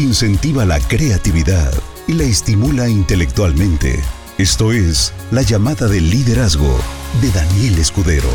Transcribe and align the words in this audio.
incentiva 0.00 0.64
la 0.64 0.80
creatividad 0.80 1.72
y 2.08 2.14
la 2.14 2.24
estimula 2.24 2.88
intelectualmente. 2.88 4.00
Esto 4.38 4.72
es 4.72 5.12
La 5.30 5.42
llamada 5.42 5.86
del 5.88 6.10
liderazgo 6.10 6.78
de 7.20 7.30
Daniel 7.30 7.78
Escudero. 7.78 8.28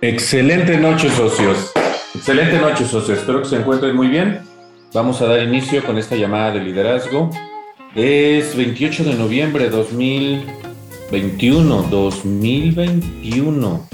Excelente 0.00 0.76
noche, 0.78 1.10
socios. 1.10 1.72
Excelente 2.14 2.58
noche, 2.58 2.84
socios. 2.84 3.18
Espero 3.18 3.42
que 3.42 3.48
se 3.48 3.56
encuentren 3.56 3.96
muy 3.96 4.06
bien. 4.06 4.40
Vamos 4.94 5.20
a 5.20 5.26
dar 5.26 5.42
inicio 5.42 5.84
con 5.84 5.98
esta 5.98 6.14
llamada 6.14 6.52
de 6.52 6.60
liderazgo. 6.60 7.30
Es 7.94 8.54
28 8.54 9.04
de 9.04 9.14
noviembre 9.14 9.64
de 9.64 9.70
2021. 9.70 11.88
2021. 11.90 13.88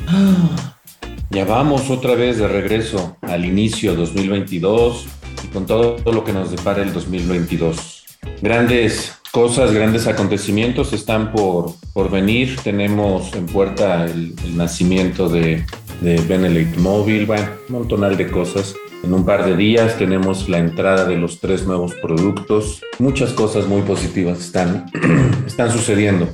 Ya 1.30 1.44
vamos 1.44 1.90
otra 1.90 2.14
vez 2.14 2.38
de 2.38 2.48
regreso 2.48 3.16
al 3.22 3.44
inicio 3.44 3.94
2022 3.94 5.06
y 5.44 5.46
con 5.48 5.66
todo 5.66 6.12
lo 6.12 6.24
que 6.24 6.32
nos 6.32 6.50
depara 6.50 6.82
el 6.82 6.92
2022. 6.92 8.04
Grandes 8.42 9.12
cosas, 9.30 9.70
grandes 9.72 10.08
acontecimientos 10.08 10.92
están 10.92 11.30
por, 11.32 11.74
por 11.92 12.10
venir. 12.10 12.56
Tenemos 12.62 13.32
en 13.34 13.46
puerta 13.46 14.06
el, 14.06 14.34
nacimiento 14.56 15.28
de 15.28 15.64
de 16.00 16.66
Móvil, 16.78 17.26
bueno, 17.26 17.46
un 17.68 17.74
montonal 17.76 18.16
de 18.16 18.28
cosas. 18.28 18.74
En 19.04 19.12
un 19.12 19.26
par 19.26 19.44
de 19.44 19.54
días 19.54 19.98
tenemos 19.98 20.48
la 20.48 20.56
entrada 20.56 21.04
de 21.04 21.18
los 21.18 21.38
tres 21.38 21.66
nuevos 21.66 21.92
productos. 21.92 22.80
Muchas 22.98 23.34
cosas 23.34 23.66
muy 23.66 23.82
positivas 23.82 24.38
están, 24.40 24.90
están 25.46 25.70
sucediendo. 25.70 26.27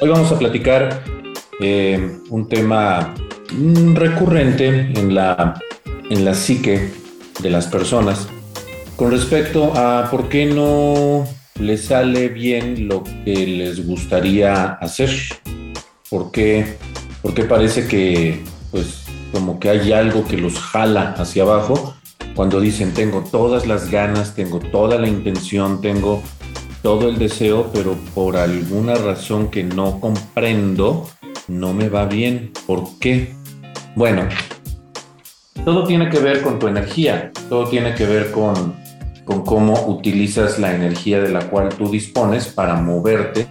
Hoy 0.00 0.08
vamos 0.08 0.30
a 0.30 0.38
platicar 0.38 1.02
eh, 1.58 2.20
un 2.30 2.48
tema 2.48 3.12
recurrente 3.94 4.68
en 4.68 5.16
la, 5.16 5.60
en 6.10 6.24
la 6.24 6.34
psique 6.34 6.92
de 7.40 7.50
las 7.50 7.66
personas 7.66 8.28
con 8.94 9.10
respecto 9.10 9.72
a 9.74 10.08
por 10.08 10.28
qué 10.28 10.46
no 10.46 11.26
les 11.58 11.86
sale 11.86 12.28
bien 12.28 12.86
lo 12.86 13.02
que 13.02 13.48
les 13.48 13.84
gustaría 13.84 14.74
hacer. 14.74 15.10
¿Por 16.08 16.30
qué, 16.30 16.76
porque 17.20 17.42
parece 17.42 17.88
que 17.88 18.44
pues 18.70 19.02
como 19.32 19.58
que 19.58 19.70
hay 19.70 19.92
algo 19.92 20.24
que 20.24 20.36
los 20.36 20.56
jala 20.56 21.14
hacia 21.18 21.42
abajo, 21.42 21.96
cuando 22.34 22.60
dicen 22.60 22.92
tengo 22.94 23.22
todas 23.30 23.66
las 23.66 23.90
ganas, 23.90 24.34
tengo 24.34 24.58
toda 24.58 24.98
la 24.98 25.08
intención, 25.08 25.80
tengo 25.80 26.22
todo 26.82 27.08
el 27.08 27.18
deseo, 27.18 27.70
pero 27.72 27.96
por 28.14 28.36
alguna 28.36 28.94
razón 28.94 29.48
que 29.48 29.62
no 29.62 30.00
comprendo, 30.00 31.08
no 31.48 31.74
me 31.74 31.88
va 31.88 32.06
bien. 32.06 32.52
¿Por 32.66 32.98
qué? 32.98 33.34
Bueno, 33.94 34.22
todo 35.64 35.84
tiene 35.84 36.08
que 36.08 36.18
ver 36.18 36.42
con 36.42 36.58
tu 36.58 36.66
energía, 36.66 37.30
todo 37.48 37.68
tiene 37.68 37.94
que 37.94 38.06
ver 38.06 38.32
con, 38.32 38.74
con 39.24 39.44
cómo 39.44 39.86
utilizas 39.86 40.58
la 40.58 40.74
energía 40.74 41.20
de 41.20 41.28
la 41.28 41.48
cual 41.50 41.68
tú 41.68 41.90
dispones 41.90 42.48
para 42.48 42.76
moverte 42.76 43.46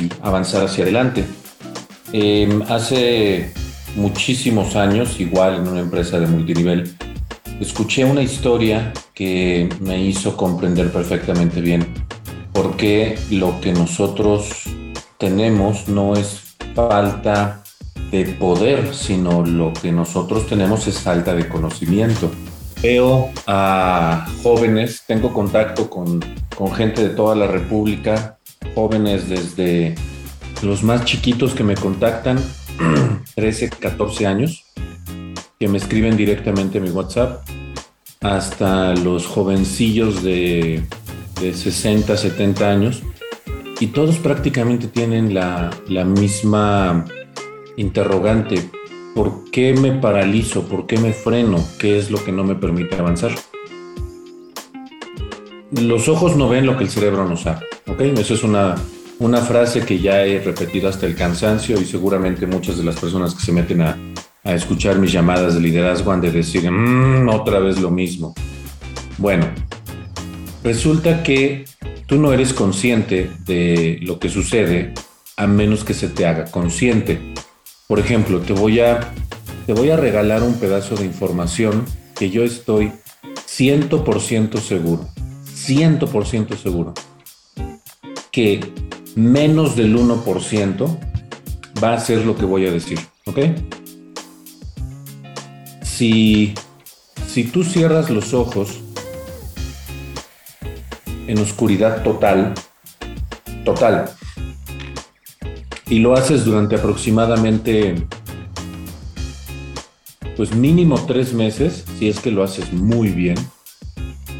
y 0.00 0.08
avanzar 0.22 0.64
hacia 0.64 0.84
adelante. 0.84 1.24
Em, 2.12 2.62
hace 2.62 3.52
muchísimos 3.94 4.74
años, 4.74 5.20
igual 5.20 5.56
en 5.56 5.68
una 5.68 5.80
empresa 5.80 6.18
de 6.18 6.26
multinivel, 6.26 6.94
escuché 7.60 8.04
una 8.04 8.22
historia 8.22 8.92
que 9.14 9.68
me 9.80 10.02
hizo 10.02 10.36
comprender 10.36 10.92
perfectamente 10.92 11.60
bien 11.60 11.86
por 12.52 12.76
qué 12.76 13.18
lo 13.30 13.60
que 13.60 13.72
nosotros 13.72 14.64
tenemos 15.18 15.88
no 15.88 16.14
es 16.14 16.54
falta 16.74 17.62
de 18.10 18.24
poder, 18.26 18.94
sino 18.94 19.44
lo 19.44 19.72
que 19.72 19.90
nosotros 19.90 20.46
tenemos 20.46 20.86
es 20.86 21.00
falta 21.00 21.34
de 21.34 21.48
conocimiento. 21.48 22.30
Veo 22.82 23.30
a 23.46 24.26
jóvenes, 24.42 25.02
tengo 25.06 25.32
contacto 25.32 25.88
con, 25.88 26.20
con 26.56 26.72
gente 26.72 27.08
de 27.08 27.14
toda 27.14 27.34
la 27.34 27.46
República, 27.46 28.38
jóvenes 28.74 29.28
desde 29.28 29.94
los 30.62 30.82
más 30.82 31.04
chiquitos 31.04 31.54
que 31.54 31.64
me 31.64 31.74
contactan 31.74 32.38
13, 33.34 33.70
14 33.70 34.26
años, 34.26 34.61
que 35.62 35.68
me 35.68 35.78
escriben 35.78 36.16
directamente 36.16 36.78
a 36.78 36.80
mi 36.80 36.90
WhatsApp, 36.90 37.48
hasta 38.20 38.96
los 38.96 39.28
jovencillos 39.28 40.24
de, 40.24 40.82
de 41.40 41.54
60, 41.54 42.16
70 42.16 42.68
años, 42.68 43.04
y 43.78 43.86
todos 43.86 44.16
prácticamente 44.16 44.88
tienen 44.88 45.34
la, 45.34 45.70
la 45.86 46.04
misma 46.04 47.04
interrogante. 47.76 48.70
¿Por 49.14 49.52
qué 49.52 49.72
me 49.72 49.92
paralizo? 49.92 50.66
¿Por 50.66 50.88
qué 50.88 50.98
me 50.98 51.12
freno? 51.12 51.64
¿Qué 51.78 51.96
es 51.96 52.10
lo 52.10 52.24
que 52.24 52.32
no 52.32 52.42
me 52.42 52.56
permite 52.56 52.96
avanzar? 52.96 53.30
Los 55.70 56.08
ojos 56.08 56.34
no 56.36 56.48
ven 56.48 56.66
lo 56.66 56.76
que 56.76 56.82
el 56.82 56.90
cerebro 56.90 57.28
no 57.28 57.36
sabe. 57.36 57.66
¿ok? 57.86 58.00
Eso 58.00 58.34
es 58.34 58.42
una 58.42 58.74
una 59.22 59.40
frase 59.40 59.84
que 59.86 60.00
ya 60.00 60.24
he 60.24 60.40
repetido 60.40 60.88
hasta 60.88 61.06
el 61.06 61.14
cansancio 61.14 61.80
y 61.80 61.84
seguramente 61.84 62.44
muchas 62.46 62.76
de 62.76 62.82
las 62.82 62.96
personas 62.96 63.34
que 63.34 63.40
se 63.40 63.52
meten 63.52 63.82
a, 63.82 63.96
escuchar 64.44 64.98
mis 64.98 65.12
llamadas 65.12 65.54
de 65.54 65.60
liderazgo 65.60 66.12
han 66.12 66.20
de 66.20 66.30
decir, 66.30 66.68
mmm, 66.70 67.28
otra 67.28 67.60
vez 67.60 67.80
lo 67.80 67.90
mismo. 67.90 68.34
Bueno, 69.18 69.46
resulta 70.64 71.22
que 71.22 71.64
tú 72.06 72.16
no 72.16 72.32
eres 72.32 72.52
consciente 72.52 73.30
de 73.44 73.98
lo 74.02 74.18
que 74.18 74.28
sucede 74.28 74.92
a 75.36 75.46
menos 75.46 75.84
que 75.84 75.94
se 75.94 76.08
te 76.08 76.26
haga 76.26 76.50
consciente. 76.50 77.20
Por 77.86 77.98
ejemplo, 77.98 78.40
te 78.40 78.52
voy 78.52 78.80
a, 78.80 79.12
te 79.66 79.72
voy 79.72 79.90
a 79.90 79.96
regalar 79.96 80.42
un 80.42 80.54
pedazo 80.54 80.96
de 80.96 81.04
información 81.04 81.84
que 82.16 82.30
yo 82.30 82.42
estoy 82.42 82.92
100% 83.46 84.60
seguro, 84.60 85.08
100% 85.54 86.56
seguro, 86.56 86.94
que 88.30 88.60
menos 89.14 89.76
del 89.76 89.96
1% 89.96 90.98
va 91.82 91.94
a 91.94 92.00
ser 92.00 92.24
lo 92.24 92.36
que 92.36 92.44
voy 92.44 92.66
a 92.66 92.72
decir, 92.72 92.98
¿ok? 93.26 93.38
Si, 95.96 96.54
si 97.28 97.44
tú 97.44 97.64
cierras 97.64 98.08
los 98.08 98.32
ojos 98.32 98.80
en 101.26 101.38
oscuridad 101.38 102.02
total, 102.02 102.54
total, 103.62 104.10
y 105.86 105.98
lo 105.98 106.14
haces 106.14 106.46
durante 106.46 106.76
aproximadamente, 106.76 108.06
pues 110.34 110.54
mínimo 110.54 110.98
tres 111.06 111.34
meses, 111.34 111.84
si 111.98 112.08
es 112.08 112.20
que 112.20 112.30
lo 112.30 112.42
haces 112.42 112.72
muy 112.72 113.10
bien, 113.10 113.36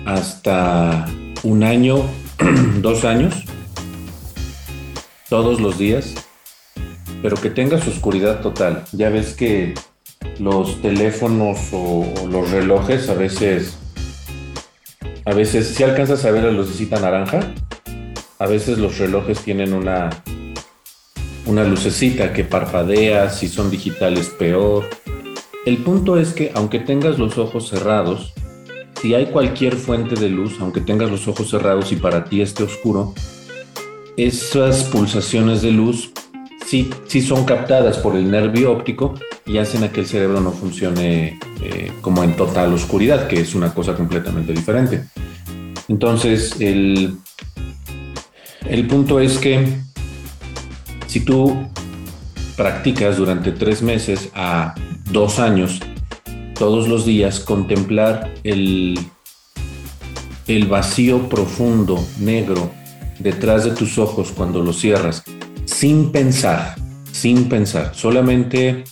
hasta 0.06 1.06
un 1.42 1.64
año, 1.64 1.98
dos 2.80 3.04
años, 3.04 3.34
todos 5.28 5.60
los 5.60 5.76
días, 5.76 6.14
pero 7.20 7.36
que 7.36 7.50
tengas 7.50 7.86
oscuridad 7.86 8.40
total. 8.40 8.84
Ya 8.92 9.10
ves 9.10 9.34
que 9.34 9.74
los 10.38 10.80
teléfonos 10.80 11.58
o, 11.72 12.06
los 12.30 12.50
relojes 12.50 13.08
a 13.08 13.14
veces, 13.14 13.76
a 15.24 15.32
veces, 15.34 15.68
si 15.68 15.82
alcanzas 15.82 16.24
a 16.24 16.30
ver 16.30 16.44
la 16.44 16.50
lucecita 16.50 17.00
naranja, 17.00 17.52
a 18.38 18.46
veces 18.46 18.78
los 18.78 18.98
relojes 18.98 19.40
tienen 19.40 19.72
una, 19.72 20.10
una 21.46 21.64
lucecita 21.64 22.32
que 22.32 22.44
parpadea, 22.44 23.30
si 23.30 23.48
son 23.48 23.70
digitales 23.70 24.28
peor. 24.30 24.88
El 25.64 25.78
punto 25.78 26.18
es 26.18 26.32
que 26.32 26.50
aunque 26.54 26.80
tengas 26.80 27.18
los 27.18 27.38
ojos 27.38 27.68
cerrados, 27.68 28.32
si 29.00 29.14
hay 29.14 29.26
cualquier 29.26 29.76
fuente 29.76 30.14
de 30.14 30.28
luz, 30.28 30.56
aunque 30.60 30.80
tengas 30.80 31.10
los 31.10 31.28
ojos 31.28 31.50
cerrados 31.50 31.92
y 31.92 31.96
para 31.96 32.24
ti 32.24 32.40
esté 32.40 32.64
oscuro, 32.64 33.14
esas 34.16 34.84
pulsaciones 34.84 35.62
de 35.62 35.72
luz 35.72 36.12
sí, 36.66 36.90
sí 37.06 37.20
son 37.20 37.44
captadas 37.44 37.98
por 37.98 38.16
el 38.16 38.30
nervio 38.30 38.72
óptico 38.72 39.14
y 39.46 39.58
hacen 39.58 39.84
a 39.84 39.92
que 39.92 40.00
el 40.00 40.06
cerebro 40.06 40.40
no 40.40 40.52
funcione 40.52 41.38
eh, 41.62 41.92
como 42.00 42.22
en 42.24 42.36
total 42.36 42.72
oscuridad, 42.72 43.28
que 43.28 43.40
es 43.40 43.54
una 43.54 43.72
cosa 43.74 43.94
completamente 43.94 44.52
diferente. 44.52 45.04
Entonces, 45.88 46.56
el, 46.60 47.16
el 48.68 48.86
punto 48.86 49.20
es 49.20 49.38
que 49.38 49.66
si 51.06 51.20
tú 51.20 51.54
practicas 52.56 53.16
durante 53.16 53.52
tres 53.52 53.82
meses 53.82 54.30
a 54.34 54.74
dos 55.10 55.38
años, 55.38 55.80
todos 56.54 56.88
los 56.88 57.04
días, 57.04 57.40
contemplar 57.40 58.32
el, 58.44 58.98
el 60.46 60.66
vacío 60.66 61.28
profundo, 61.28 62.02
negro, 62.20 62.70
detrás 63.18 63.64
de 63.64 63.72
tus 63.72 63.98
ojos 63.98 64.32
cuando 64.34 64.62
los 64.62 64.78
cierras, 64.78 65.24
sin 65.82 66.12
pensar, 66.12 66.76
sin 67.10 67.48
pensar, 67.48 67.92
solamente 67.92 68.84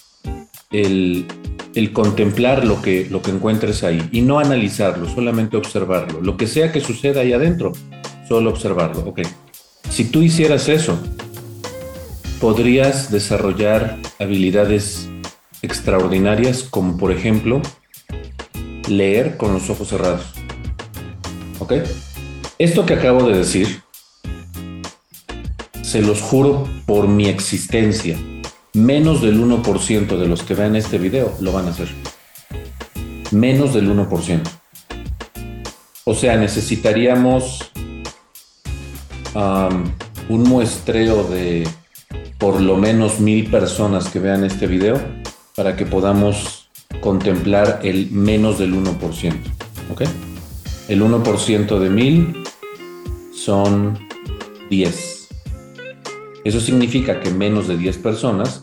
el, 0.72 1.24
contemplar 1.92 2.64
lo 2.64 2.82
que, 2.82 3.06
lo 3.08 3.22
que 3.22 3.30
encuentres 3.30 3.84
ahí 3.84 4.08
y 4.10 4.22
no 4.22 4.40
analizarlo, 4.40 5.08
solamente 5.08 5.56
observarlo. 5.56 6.20
Lo 6.20 6.36
que 6.36 6.48
sea 6.48 6.72
que 6.72 6.80
suceda 6.80 7.20
ahí 7.20 7.32
adentro, 7.32 7.70
solo 8.28 8.50
observarlo. 8.50 9.02
Ok. 9.02 9.20
Si 9.88 10.06
tú 10.06 10.20
hicieras 10.20 10.68
eso 10.68 10.98
podrías 12.40 13.12
desarrollar 13.12 13.96
habilidades 14.18 15.08
extraordinarias 15.62 16.64
como 16.64 16.96
por 16.96 17.12
ejemplo 17.12 17.62
leer 18.88 19.36
con 19.36 19.52
los 19.52 19.70
ojos 19.70 19.86
cerrados. 19.86 20.26
¿Ok? 21.60 21.74
Esto 22.58 22.84
que 22.84 22.94
acabo 22.94 23.28
de 23.28 23.38
decir, 23.38 23.80
se 25.90 26.02
los 26.02 26.20
juro 26.22 26.68
por 26.86 27.08
mi 27.08 27.26
existencia, 27.26 28.16
menos 28.74 29.22
del 29.22 29.40
1% 29.40 30.18
de 30.18 30.28
los 30.28 30.44
que 30.44 30.54
vean 30.54 30.76
este 30.76 30.98
video 30.98 31.34
lo 31.40 31.50
van 31.50 31.66
a 31.66 31.70
hacer. 31.70 31.88
Menos 33.32 33.74
del 33.74 33.90
1%. 33.90 34.40
O 36.04 36.14
sea, 36.14 36.36
necesitaríamos 36.36 37.72
un 39.34 40.42
muestreo 40.44 41.24
de 41.24 41.66
por 42.38 42.60
lo 42.60 42.76
menos 42.76 43.18
mil 43.18 43.50
personas 43.50 44.10
que 44.10 44.20
vean 44.20 44.44
este 44.44 44.68
video 44.68 44.96
para 45.56 45.74
que 45.74 45.86
podamos 45.86 46.70
contemplar 47.00 47.80
el 47.82 48.12
menos 48.12 48.60
del 48.60 48.74
1%. 48.74 49.34
¿Ok? 49.90 50.02
El 50.86 51.02
1% 51.02 51.78
de 51.80 51.90
mil 51.90 52.44
son 53.34 53.98
10. 54.70 55.19
Eso 56.44 56.60
significa 56.60 57.20
que 57.20 57.30
menos 57.30 57.68
de 57.68 57.76
10 57.76 57.98
personas 57.98 58.62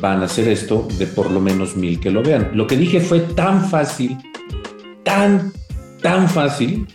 van 0.00 0.22
a 0.22 0.24
hacer 0.24 0.48
esto 0.48 0.88
de 0.98 1.06
por 1.06 1.30
lo 1.30 1.40
menos 1.40 1.76
mil 1.76 2.00
que 2.00 2.10
lo 2.10 2.22
vean. 2.22 2.50
Lo 2.54 2.66
que 2.66 2.76
dije 2.76 3.00
fue 3.00 3.20
tan 3.20 3.68
fácil, 3.68 4.18
tan, 5.02 5.52
tan 6.00 6.28
fácil, 6.28 6.86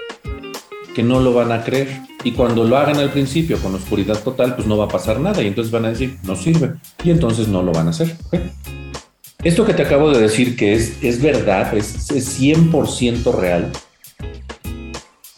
que 0.96 1.04
no 1.04 1.20
lo 1.20 1.34
van 1.34 1.52
a 1.52 1.64
creer. 1.64 2.02
Y 2.24 2.34
cuando 2.34 2.66
lo 2.66 2.78
hagan 2.78 2.98
al 2.98 3.12
principio 3.12 3.58
con 3.60 3.74
oscuridad 3.76 4.22
total, 4.22 4.56
pues 4.56 4.68
no 4.68 4.78
va 4.78 4.86
a 4.86 4.90
pasar 4.90 5.20
nada. 5.20 5.42
Y 5.42 5.48
entonces 5.48 5.72
van 5.72 5.86
a 5.86 5.90
decir, 5.90 6.18
no 6.24 6.36
sirve. 6.36 6.74
Y 7.04 7.12
entonces 7.12 7.48
no 7.48 7.64
lo 7.64 7.72
van 7.72 7.88
a 7.88 7.92
hacer. 7.92 8.16
Esto 9.42 9.66
que 9.66 9.74
te 9.74 9.84
acabo 9.84 10.12
de 10.12 10.20
decir 10.20 10.58
que 10.58 10.74
es, 10.74 11.02
es 11.02 11.22
verdad, 11.22 11.74
es, 11.74 12.12
es 12.12 12.42
100% 12.42 13.34
real. 13.34 13.72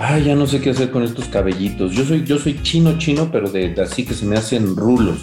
Ay, 0.04 0.24
ya 0.24 0.36
no 0.36 0.48
sé 0.48 0.60
qué 0.62 0.72
hacer 0.72 0.90
con 0.90 1.04
estos 1.04 1.26
cabellitos. 1.26 1.92
Yo 1.92 2.04
soy, 2.04 2.24
yo 2.24 2.40
soy 2.40 2.60
chino, 2.64 2.98
chino, 2.98 3.30
pero 3.32 3.52
así 3.84 4.04
que 4.04 4.16
se 4.16 4.26
me 4.26 4.36
hacen 4.36 4.76
rulos. 4.76 5.20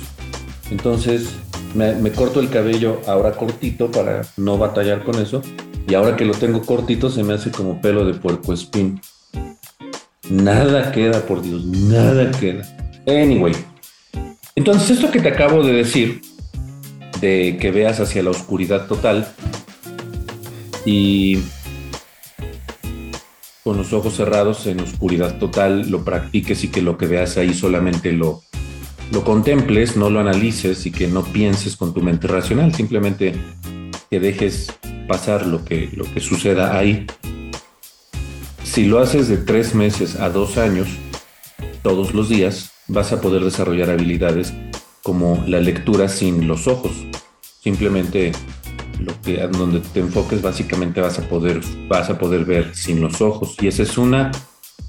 Entonces 0.70 1.30
me, 1.74 1.96
me, 1.96 2.12
corto 2.12 2.38
el 2.38 2.48
cabello 2.48 3.00
ahora 3.08 3.32
cortito 3.32 3.90
para 3.90 4.22
no 4.36 4.56
batallar 4.56 5.02
con 5.02 5.16
eso. 5.16 5.42
Y 5.88 5.94
ahora 5.94 6.14
que 6.14 6.24
lo 6.24 6.32
tengo 6.32 6.62
cortito 6.62 7.10
se 7.10 7.24
me 7.24 7.34
hace 7.34 7.50
como 7.50 7.80
pelo 7.80 8.04
de 8.04 8.14
puerco 8.14 8.52
espín. 8.52 9.00
Nada 10.30 10.92
queda, 10.92 11.26
por 11.26 11.42
Dios, 11.42 11.64
nada 11.64 12.30
queda. 12.30 12.64
Anyway. 13.04 13.54
Entonces 14.54 14.90
esto 14.90 15.10
que 15.10 15.20
te 15.20 15.30
acabo 15.30 15.64
de 15.64 15.72
decir 15.72 16.20
de 17.20 17.58
que 17.60 17.72
veas 17.72 17.98
hacia 17.98 18.22
la 18.22 18.30
oscuridad 18.30 18.86
total 18.86 19.26
y 20.86 21.38
con 23.68 23.76
los 23.76 23.92
ojos 23.92 24.14
cerrados 24.14 24.66
en 24.66 24.80
oscuridad 24.80 25.36
total 25.36 25.90
lo 25.90 26.02
practiques 26.02 26.64
y 26.64 26.68
que 26.68 26.80
lo 26.80 26.96
que 26.96 27.06
veas 27.06 27.36
ahí 27.36 27.52
solamente 27.52 28.12
lo, 28.12 28.40
lo 29.12 29.24
contemples, 29.24 29.94
no 29.94 30.08
lo 30.08 30.20
analices 30.20 30.86
y 30.86 30.90
que 30.90 31.06
no 31.06 31.22
pienses 31.22 31.76
con 31.76 31.92
tu 31.92 32.00
mente 32.00 32.28
racional, 32.28 32.74
simplemente 32.74 33.34
que 34.10 34.20
dejes 34.20 34.72
pasar 35.06 35.46
lo 35.46 35.66
que, 35.66 35.90
lo 35.92 36.10
que 36.14 36.20
suceda 36.20 36.78
ahí. 36.78 37.06
Si 38.64 38.86
lo 38.86 39.00
haces 39.00 39.28
de 39.28 39.36
tres 39.36 39.74
meses 39.74 40.16
a 40.16 40.30
dos 40.30 40.56
años, 40.56 40.88
todos 41.82 42.14
los 42.14 42.30
días, 42.30 42.70
vas 42.86 43.12
a 43.12 43.20
poder 43.20 43.44
desarrollar 43.44 43.90
habilidades 43.90 44.54
como 45.02 45.44
la 45.46 45.60
lectura 45.60 46.08
sin 46.08 46.48
los 46.48 46.68
ojos. 46.68 46.92
Simplemente 47.62 48.32
lo 49.00 49.20
que 49.22 49.36
donde 49.48 49.80
te 49.80 50.00
enfoques 50.00 50.42
básicamente 50.42 51.00
vas 51.00 51.18
a 51.18 51.28
poder 51.28 51.60
vas 51.88 52.10
a 52.10 52.18
poder 52.18 52.44
ver 52.44 52.74
sin 52.74 53.00
los 53.00 53.20
ojos 53.20 53.56
y 53.60 53.68
esa 53.68 53.82
es 53.82 53.96
una 53.98 54.30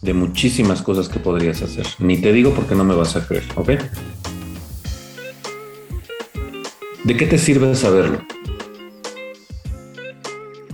de 0.02 0.14
muchísimas 0.14 0.82
cosas 0.82 1.10
que 1.10 1.20
podrías 1.20 1.62
hacer. 1.62 1.86
Ni 2.00 2.18
te 2.18 2.32
digo 2.32 2.54
porque 2.54 2.76
no 2.76 2.84
me 2.84 2.96
vas 2.96 3.16
a 3.16 3.28
creer, 3.28 3.44
¿ok? 3.56 3.72
¿De 7.04 7.18
qué 7.18 7.26
te 7.26 7.38
sirve 7.38 7.76
saberlo? 7.76 8.22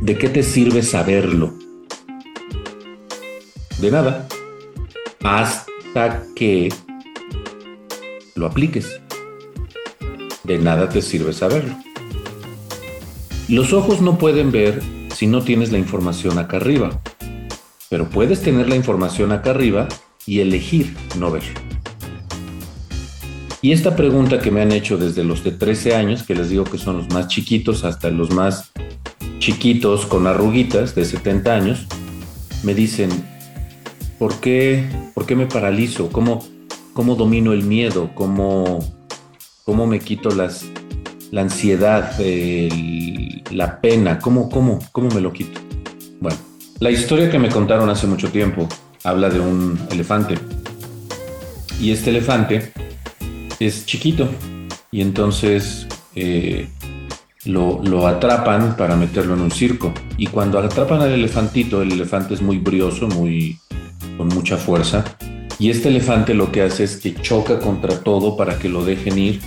¿De 0.02 0.18
qué 0.18 0.30
te 0.30 0.44
sirve 0.44 0.84
saberlo? 0.84 1.54
De 3.80 3.92
nada. 3.92 4.28
Hasta 5.24 6.24
que 6.36 6.70
lo 8.36 8.46
apliques 8.46 9.02
de 10.44 10.60
nada 10.60 10.90
te 10.90 11.02
sirve 11.02 11.34
saberlo. 11.34 11.85
Los 13.48 13.74
ojos 13.74 14.02
no 14.02 14.18
pueden 14.18 14.52
ver 14.52 14.82
si 15.14 15.28
no 15.28 15.44
tienes 15.44 15.72
la 15.72 15.78
información 15.78 16.40
acá 16.40 16.58
arriba, 16.58 17.00
pero 17.90 18.10
puedes 18.10 18.42
tener 18.42 18.68
la 18.68 18.76
información 18.76 19.32
acá 19.32 19.52
arriba 19.52 19.88
y 20.26 20.40
elegir 20.40 20.96
no 21.20 21.30
ver. 21.30 21.44
Y 23.62 23.72
esta 23.72 23.96
pregunta 23.96 24.40
que 24.40 24.50
me 24.50 24.62
han 24.62 24.72
hecho 24.72 24.98
desde 24.98 25.24
los 25.24 25.44
de 25.44 25.52
13 25.52 25.96
años, 25.96 26.24
que 26.24 26.34
les 26.34 26.50
digo 26.50 26.64
que 26.64 26.80
son 26.80 26.98
los 26.98 27.10
más 27.10 27.28
chiquitos 27.28 27.84
hasta 27.84 28.10
los 28.10 28.32
más 28.32 28.72
chiquitos 29.38 30.08
con 30.08 30.26
arruguitas 30.26 30.96
de 30.96 31.06
70 31.06 31.54
años, 31.54 31.86
me 32.64 32.74
dicen, 32.74 33.10
¿por 34.18 34.40
qué, 34.40 34.84
por 35.14 35.28
qué 35.28 35.36
me 35.36 35.46
paralizo? 35.46 36.10
¿Cómo, 36.10 36.44
¿Cómo 36.94 37.14
domino 37.14 37.54
el 37.54 37.64
miedo? 37.64 38.10
¿Cómo, 38.16 38.80
cómo 39.64 39.86
me 39.86 40.00
quito 40.00 40.30
las, 40.32 40.66
la 41.32 41.42
ansiedad, 41.42 42.14
la 43.52 43.82
pena, 43.82 44.20
¿Cómo, 44.20 44.50
cómo, 44.50 44.80
cómo 44.92 45.10
me 45.10 45.22
lo 45.22 45.34
quito. 45.34 45.60
Bueno, 46.20 46.38
la 46.80 46.92
historia 46.92 47.30
que 47.30 47.40
me 47.40 47.50
contaron 47.50 47.90
hace 47.90 48.08
mucho 48.08 48.30
tiempo 48.30 48.68
habla 49.04 49.30
de 49.30 49.40
un 49.40 49.80
elefante. 49.92 50.36
Y 51.80 51.92
este 51.92 52.10
elefante 52.10 52.72
es 53.60 53.86
chiquito 53.86 54.30
y 54.92 55.02
entonces 55.02 55.88
eh, 56.16 56.70
lo, 57.44 57.82
lo, 57.84 58.08
atrapan 58.08 58.78
para 58.78 58.96
meterlo 58.96 59.34
en 59.34 59.42
un 59.42 59.52
circo. 59.52 59.94
Y 60.18 60.28
cuando 60.28 60.58
atrapan 60.58 61.02
al 61.02 61.12
elefantito, 61.12 61.82
el 61.82 61.92
elefante 61.92 62.34
es 62.34 62.42
muy 62.42 62.58
brioso, 62.58 63.08
muy, 63.08 63.60
con 64.18 64.30
mucha 64.30 64.58
fuerza 64.58 65.04
y 65.58 65.70
este 65.70 65.88
elefante 65.88 66.34
lo 66.34 66.52
que 66.52 66.62
hace 66.64 66.84
es 66.84 66.98
que 66.98 67.16
choca 67.16 67.60
contra 67.60 68.00
todo 68.00 68.36
para 68.36 68.60
que 68.60 68.68
lo 68.68 68.84
dejen 68.84 69.18
ir 69.18 69.40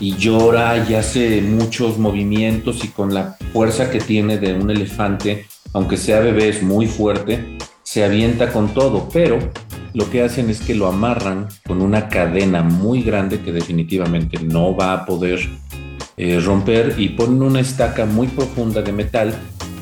y 0.00 0.16
llora 0.16 0.84
y 0.88 0.94
hace 0.94 1.40
muchos 1.42 1.98
movimientos 1.98 2.84
y 2.84 2.88
con 2.88 3.14
la 3.14 3.36
fuerza 3.52 3.90
que 3.90 4.00
tiene 4.00 4.38
de 4.38 4.54
un 4.54 4.70
elefante, 4.70 5.46
aunque 5.72 5.96
sea 5.96 6.20
bebé, 6.20 6.48
es 6.48 6.62
muy 6.62 6.86
fuerte, 6.86 7.56
se 7.82 8.04
avienta 8.04 8.52
con 8.52 8.74
todo, 8.74 9.08
pero 9.12 9.38
lo 9.92 10.10
que 10.10 10.22
hacen 10.22 10.50
es 10.50 10.60
que 10.60 10.74
lo 10.74 10.86
amarran 10.86 11.48
con 11.66 11.80
una 11.80 12.08
cadena 12.08 12.62
muy 12.62 13.02
grande 13.02 13.40
que 13.40 13.52
definitivamente 13.52 14.38
no 14.42 14.74
va 14.74 14.92
a 14.92 15.06
poder 15.06 15.40
eh, 16.16 16.40
romper 16.40 16.94
y 16.98 17.10
ponen 17.10 17.42
una 17.42 17.60
estaca 17.60 18.04
muy 18.04 18.26
profunda 18.26 18.82
de 18.82 18.92
metal 18.92 19.34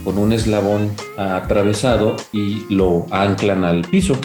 con 0.04 0.18
un 0.18 0.32
eslabón 0.32 0.90
atravesado 1.16 2.16
y 2.32 2.64
lo 2.68 3.06
anclan 3.10 3.64
al 3.64 3.82
piso. 3.82 4.16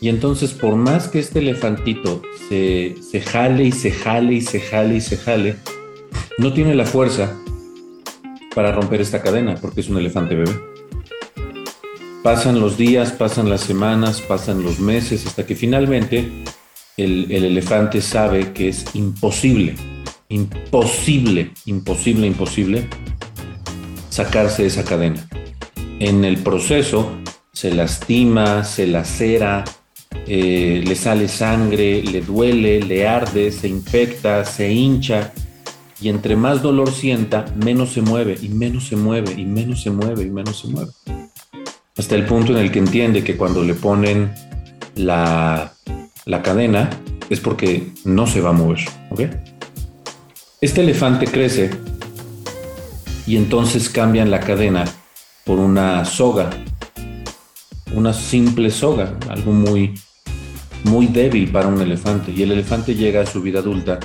Y 0.00 0.08
entonces, 0.08 0.52
por 0.52 0.76
más 0.76 1.08
que 1.08 1.18
este 1.18 1.40
elefantito 1.40 2.22
se, 2.48 2.96
jale 3.20 3.64
y 3.64 3.72
se 3.72 3.90
jale 3.90 4.34
y 4.34 4.40
se 4.40 4.60
jale 4.60 4.96
y 4.96 5.00
se 5.00 5.18
jale, 5.18 5.56
no 6.38 6.54
tiene 6.54 6.74
la 6.74 6.86
fuerza 6.86 7.36
para 8.54 8.72
romper 8.72 9.02
esta 9.02 9.22
cadena 9.22 9.56
porque 9.56 9.82
es 9.82 9.90
un 9.90 9.98
elefante 9.98 10.34
bebé. 10.34 10.58
Pasan 12.22 12.60
los 12.60 12.78
días, 12.78 13.12
pasan 13.12 13.50
las 13.50 13.60
semanas, 13.60 14.22
pasan 14.22 14.62
los 14.62 14.80
meses, 14.80 15.26
hasta 15.26 15.44
que 15.44 15.54
finalmente 15.54 16.30
el, 16.96 17.30
el 17.30 17.44
elefante 17.44 18.00
sabe 18.00 18.52
que 18.52 18.70
es 18.70 18.86
imposible, 18.94 19.74
imposible, 20.28 21.52
imposible, 21.66 22.26
imposible 22.26 22.88
sacarse 24.08 24.62
de 24.62 24.68
esa 24.68 24.84
cadena. 24.84 25.28
En 25.98 26.24
el 26.24 26.38
proceso 26.38 27.10
se 27.52 27.72
lastima, 27.74 28.64
se 28.64 28.86
lacera, 28.86 29.64
eh, 30.26 30.82
le 30.84 30.94
sale 30.94 31.28
sangre, 31.28 32.02
le 32.02 32.20
duele, 32.20 32.80
le 32.80 33.06
arde, 33.06 33.50
se 33.52 33.68
infecta, 33.68 34.44
se 34.44 34.72
hincha. 34.72 35.32
Y 36.00 36.08
entre 36.08 36.36
más 36.36 36.62
dolor 36.62 36.92
sienta, 36.92 37.44
menos 37.62 37.90
se 37.92 38.00
mueve 38.00 38.38
y 38.40 38.48
menos 38.48 38.88
se 38.88 38.96
mueve 38.96 39.32
y 39.36 39.44
menos 39.44 39.82
se 39.82 39.90
mueve 39.90 40.22
y 40.22 40.30
menos 40.30 40.60
se 40.60 40.68
mueve. 40.68 40.92
Hasta 41.96 42.14
el 42.14 42.24
punto 42.24 42.52
en 42.52 42.58
el 42.58 42.70
que 42.70 42.78
entiende 42.78 43.22
que 43.22 43.36
cuando 43.36 43.62
le 43.62 43.74
ponen 43.74 44.32
la, 44.94 45.74
la 46.24 46.42
cadena 46.42 46.88
es 47.28 47.40
porque 47.40 47.88
no 48.04 48.26
se 48.26 48.40
va 48.40 48.50
a 48.50 48.52
mover. 48.52 48.80
Este 50.60 50.80
elefante 50.82 51.26
crece 51.26 51.70
y 53.26 53.36
entonces 53.36 53.88
cambian 53.88 54.30
la 54.30 54.40
cadena 54.40 54.84
por 55.44 55.58
una 55.58 56.04
soga, 56.04 56.50
una 57.94 58.12
simple 58.12 58.70
soga, 58.70 59.16
algo 59.28 59.52
muy 59.52 59.94
muy 60.84 61.06
débil 61.06 61.50
para 61.50 61.68
un 61.68 61.80
elefante 61.80 62.32
y 62.34 62.42
el 62.42 62.52
elefante 62.52 62.94
llega 62.94 63.20
a 63.20 63.26
su 63.26 63.42
vida 63.42 63.58
adulta 63.58 64.00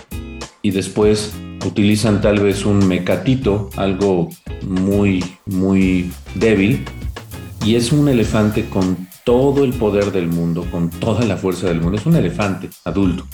y 0.62 0.72
después 0.72 1.34
utilizan 1.66 2.22
tal 2.22 2.40
vez 2.40 2.66
un 2.66 2.88
mecatito, 2.88 3.70
algo 3.76 4.30
muy, 4.62 5.24
muy 5.46 6.12
débil, 6.36 6.86
y 7.64 7.76
es 7.76 7.92
un 7.92 8.08
elefante 8.10 8.66
con 8.66 9.08
todo 9.24 9.64
el 9.64 9.74
poder 9.74 10.12
del 10.12 10.28
mundo, 10.28 10.66
con 10.72 10.90
toda 10.90 11.26
la 11.26 11.38
fuerza 11.38 11.68
del 11.68 11.82
mundo. 11.82 11.98
Es 11.98 12.06
un 12.06 12.16
elefante 12.16 12.70
adulto. 12.84 13.26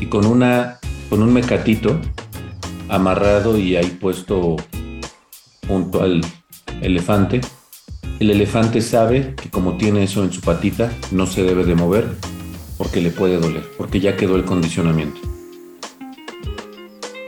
Y 0.00 0.06
con, 0.06 0.26
una, 0.26 0.78
con 1.08 1.22
un 1.22 1.32
mecatito 1.32 2.00
amarrado 2.88 3.58
y 3.58 3.76
ahí 3.76 3.96
puesto 4.00 4.56
junto 5.68 6.02
al 6.02 6.20
elefante. 6.80 7.40
El 8.18 8.30
elefante 8.30 8.80
sabe 8.80 9.34
que 9.34 9.50
como 9.50 9.76
tiene 9.76 10.02
eso 10.02 10.24
en 10.24 10.32
su 10.32 10.40
patita, 10.40 10.90
no 11.10 11.26
se 11.26 11.42
debe 11.42 11.64
de 11.64 11.74
mover 11.74 12.08
porque 12.78 13.02
le 13.02 13.10
puede 13.10 13.38
doler, 13.38 13.62
porque 13.76 14.00
ya 14.00 14.16
quedó 14.16 14.36
el 14.36 14.44
condicionamiento. 14.44 15.20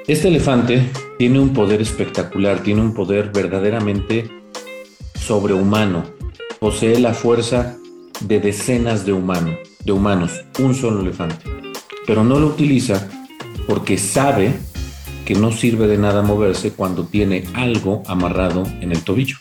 Este 0.06 0.28
elefante 0.28 0.88
tiene 1.18 1.40
un 1.40 1.52
poder 1.52 1.82
espectacular, 1.82 2.62
tiene 2.62 2.80
un 2.80 2.94
poder 2.94 3.30
verdaderamente 3.34 4.30
sobrehumano. 5.14 6.04
Posee 6.58 6.98
la 6.98 7.12
fuerza 7.12 7.76
de 8.20 8.40
decenas 8.40 9.04
de 9.04 9.12
humanos, 9.12 9.58
de 9.84 9.92
humanos, 9.92 10.32
un 10.58 10.74
solo 10.74 11.02
elefante. 11.02 11.44
Pero 12.06 12.24
no 12.24 12.40
lo 12.40 12.46
utiliza 12.46 13.06
porque 13.66 13.98
sabe 13.98 14.54
que 15.26 15.34
no 15.34 15.52
sirve 15.52 15.86
de 15.86 15.98
nada 15.98 16.22
moverse 16.22 16.72
cuando 16.72 17.04
tiene 17.04 17.44
algo 17.52 18.02
amarrado 18.06 18.62
en 18.80 18.92
el 18.92 19.02
tobillo. 19.02 19.36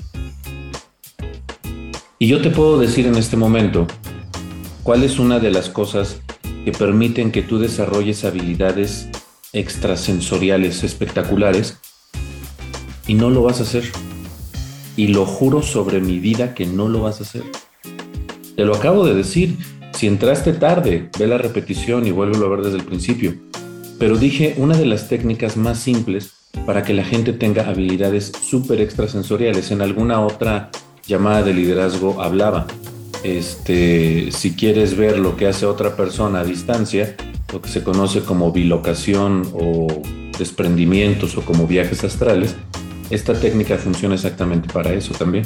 Y 2.19 2.27
yo 2.27 2.41
te 2.41 2.49
puedo 2.49 2.79
decir 2.79 3.05
en 3.05 3.15
este 3.15 3.37
momento 3.37 3.85
cuál 4.81 5.03
es 5.03 5.19
una 5.19 5.37
de 5.37 5.51
las 5.51 5.69
cosas 5.69 6.19
que 6.65 6.71
permiten 6.71 7.31
que 7.31 7.43
tú 7.43 7.59
desarrolles 7.59 8.25
habilidades 8.25 9.07
extrasensoriales 9.53 10.83
espectaculares 10.83 11.77
y 13.05 13.13
no 13.13 13.29
lo 13.29 13.43
vas 13.43 13.59
a 13.59 13.63
hacer. 13.63 13.83
Y 14.95 15.09
lo 15.09 15.27
juro 15.27 15.61
sobre 15.61 16.01
mi 16.01 16.17
vida 16.17 16.55
que 16.55 16.65
no 16.65 16.89
lo 16.89 17.03
vas 17.03 17.19
a 17.19 17.23
hacer. 17.23 17.43
Te 18.55 18.65
lo 18.65 18.75
acabo 18.75 19.05
de 19.05 19.13
decir. 19.13 19.55
Si 19.93 20.07
entraste 20.07 20.53
tarde, 20.53 21.09
ve 21.19 21.27
la 21.27 21.37
repetición 21.37 22.07
y 22.07 22.11
vuélvelo 22.11 22.47
a 22.47 22.49
ver 22.49 22.61
desde 22.61 22.77
el 22.77 22.83
principio. 22.83 23.35
Pero 23.99 24.17
dije 24.17 24.55
una 24.57 24.75
de 24.75 24.87
las 24.87 25.07
técnicas 25.07 25.55
más 25.55 25.79
simples 25.79 26.33
para 26.65 26.83
que 26.83 26.93
la 26.93 27.03
gente 27.03 27.33
tenga 27.33 27.67
habilidades 27.67 28.31
súper 28.41 28.81
extrasensoriales. 28.81 29.69
En 29.69 29.81
alguna 29.81 30.19
otra 30.21 30.71
llamada 31.07 31.43
de 31.43 31.53
liderazgo 31.53 32.21
hablaba. 32.21 32.67
Este, 33.23 34.31
si 34.31 34.55
quieres 34.55 34.95
ver 34.95 35.17
lo 35.17 35.35
que 35.35 35.47
hace 35.47 35.65
otra 35.65 35.95
persona 35.95 36.41
a 36.41 36.43
distancia, 36.43 37.15
lo 37.51 37.61
que 37.61 37.69
se 37.69 37.83
conoce 37.83 38.21
como 38.21 38.51
bilocación 38.51 39.49
o 39.53 39.87
desprendimientos 40.37 41.37
o 41.37 41.41
como 41.41 41.65
viajes 41.65 42.03
astrales, 42.03 42.55
esta 43.09 43.33
técnica 43.33 43.77
funciona 43.77 44.15
exactamente 44.15 44.71
para 44.71 44.93
eso 44.93 45.13
también. 45.13 45.45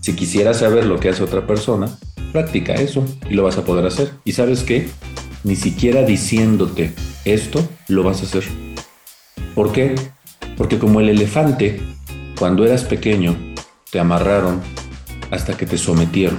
Si 0.00 0.14
quisieras 0.14 0.60
saber 0.60 0.86
lo 0.86 0.98
que 0.98 1.10
hace 1.10 1.22
otra 1.22 1.46
persona, 1.46 1.88
practica 2.32 2.74
eso 2.74 3.04
y 3.28 3.34
lo 3.34 3.42
vas 3.42 3.58
a 3.58 3.64
poder 3.64 3.84
hacer. 3.84 4.12
¿Y 4.24 4.32
sabes 4.32 4.62
qué? 4.62 4.88
Ni 5.44 5.56
siquiera 5.56 6.04
diciéndote 6.04 6.92
esto 7.24 7.66
lo 7.88 8.02
vas 8.02 8.20
a 8.20 8.24
hacer. 8.24 8.44
¿Por 9.54 9.72
qué? 9.72 9.94
Porque 10.56 10.78
como 10.78 11.00
el 11.00 11.08
elefante, 11.08 11.80
cuando 12.38 12.64
eras 12.64 12.84
pequeño, 12.84 13.36
te 13.90 13.98
amarraron 13.98 14.60
hasta 15.30 15.56
que 15.56 15.66
te 15.66 15.78
sometieron. 15.78 16.38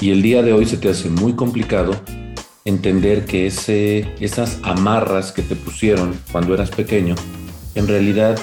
Y 0.00 0.10
el 0.10 0.22
día 0.22 0.42
de 0.42 0.52
hoy 0.52 0.66
se 0.66 0.78
te 0.78 0.88
hace 0.88 1.10
muy 1.10 1.34
complicado 1.34 1.94
entender 2.64 3.24
que 3.24 3.46
esas 3.46 4.58
amarras 4.62 5.32
que 5.32 5.42
te 5.42 5.56
pusieron 5.56 6.18
cuando 6.32 6.54
eras 6.54 6.70
pequeño, 6.70 7.14
en 7.74 7.86
realidad 7.86 8.38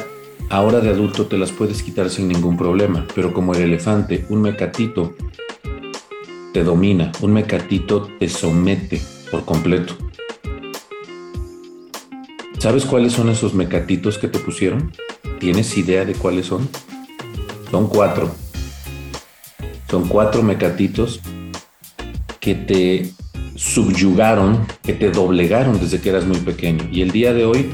ahora 0.49 0.79
de 0.79 0.89
adulto 0.89 1.25
te 1.25 1.37
las 1.37 1.51
puedes 1.51 1.83
quitar 1.83 2.09
sin 2.09 2.27
ningún 2.27 2.57
problema. 2.57 3.05
Pero 3.15 3.33
como 3.33 3.53
el 3.53 3.61
elefante, 3.61 4.25
un 4.29 4.41
mecatito 4.41 5.15
te 6.53 6.63
domina, 6.63 7.11
un 7.21 7.33
mecatito 7.33 8.09
te 8.19 8.29
somete 8.29 9.01
por 9.31 9.45
completo. 9.45 9.95
¿Sabes 12.59 12.85
cuáles 12.85 13.13
son 13.13 13.29
esos 13.29 13.53
mecatitos 13.53 14.17
que 14.17 14.27
te 14.27 14.39
pusieron? 14.39 14.91
¿Tienes 15.39 15.77
idea 15.77 16.05
de 16.05 16.13
cuáles 16.13 16.47
son? 16.47 16.67
Son 17.71 17.87
cuatro. 17.87 18.33
Son 19.89 20.07
cuatro 20.07 20.43
mecatitos 20.43 21.19
que 22.39 22.55
te 22.55 23.11
subyugaron, 23.55 24.65
que 24.83 24.93
te 24.93 25.11
doblegaron 25.11 25.79
desde 25.79 25.99
que 25.99 26.09
eras 26.09 26.25
muy 26.25 26.37
pequeño. 26.37 26.87
Y 26.91 27.01
el 27.01 27.11
día 27.11 27.33
de 27.33 27.45
hoy 27.45 27.69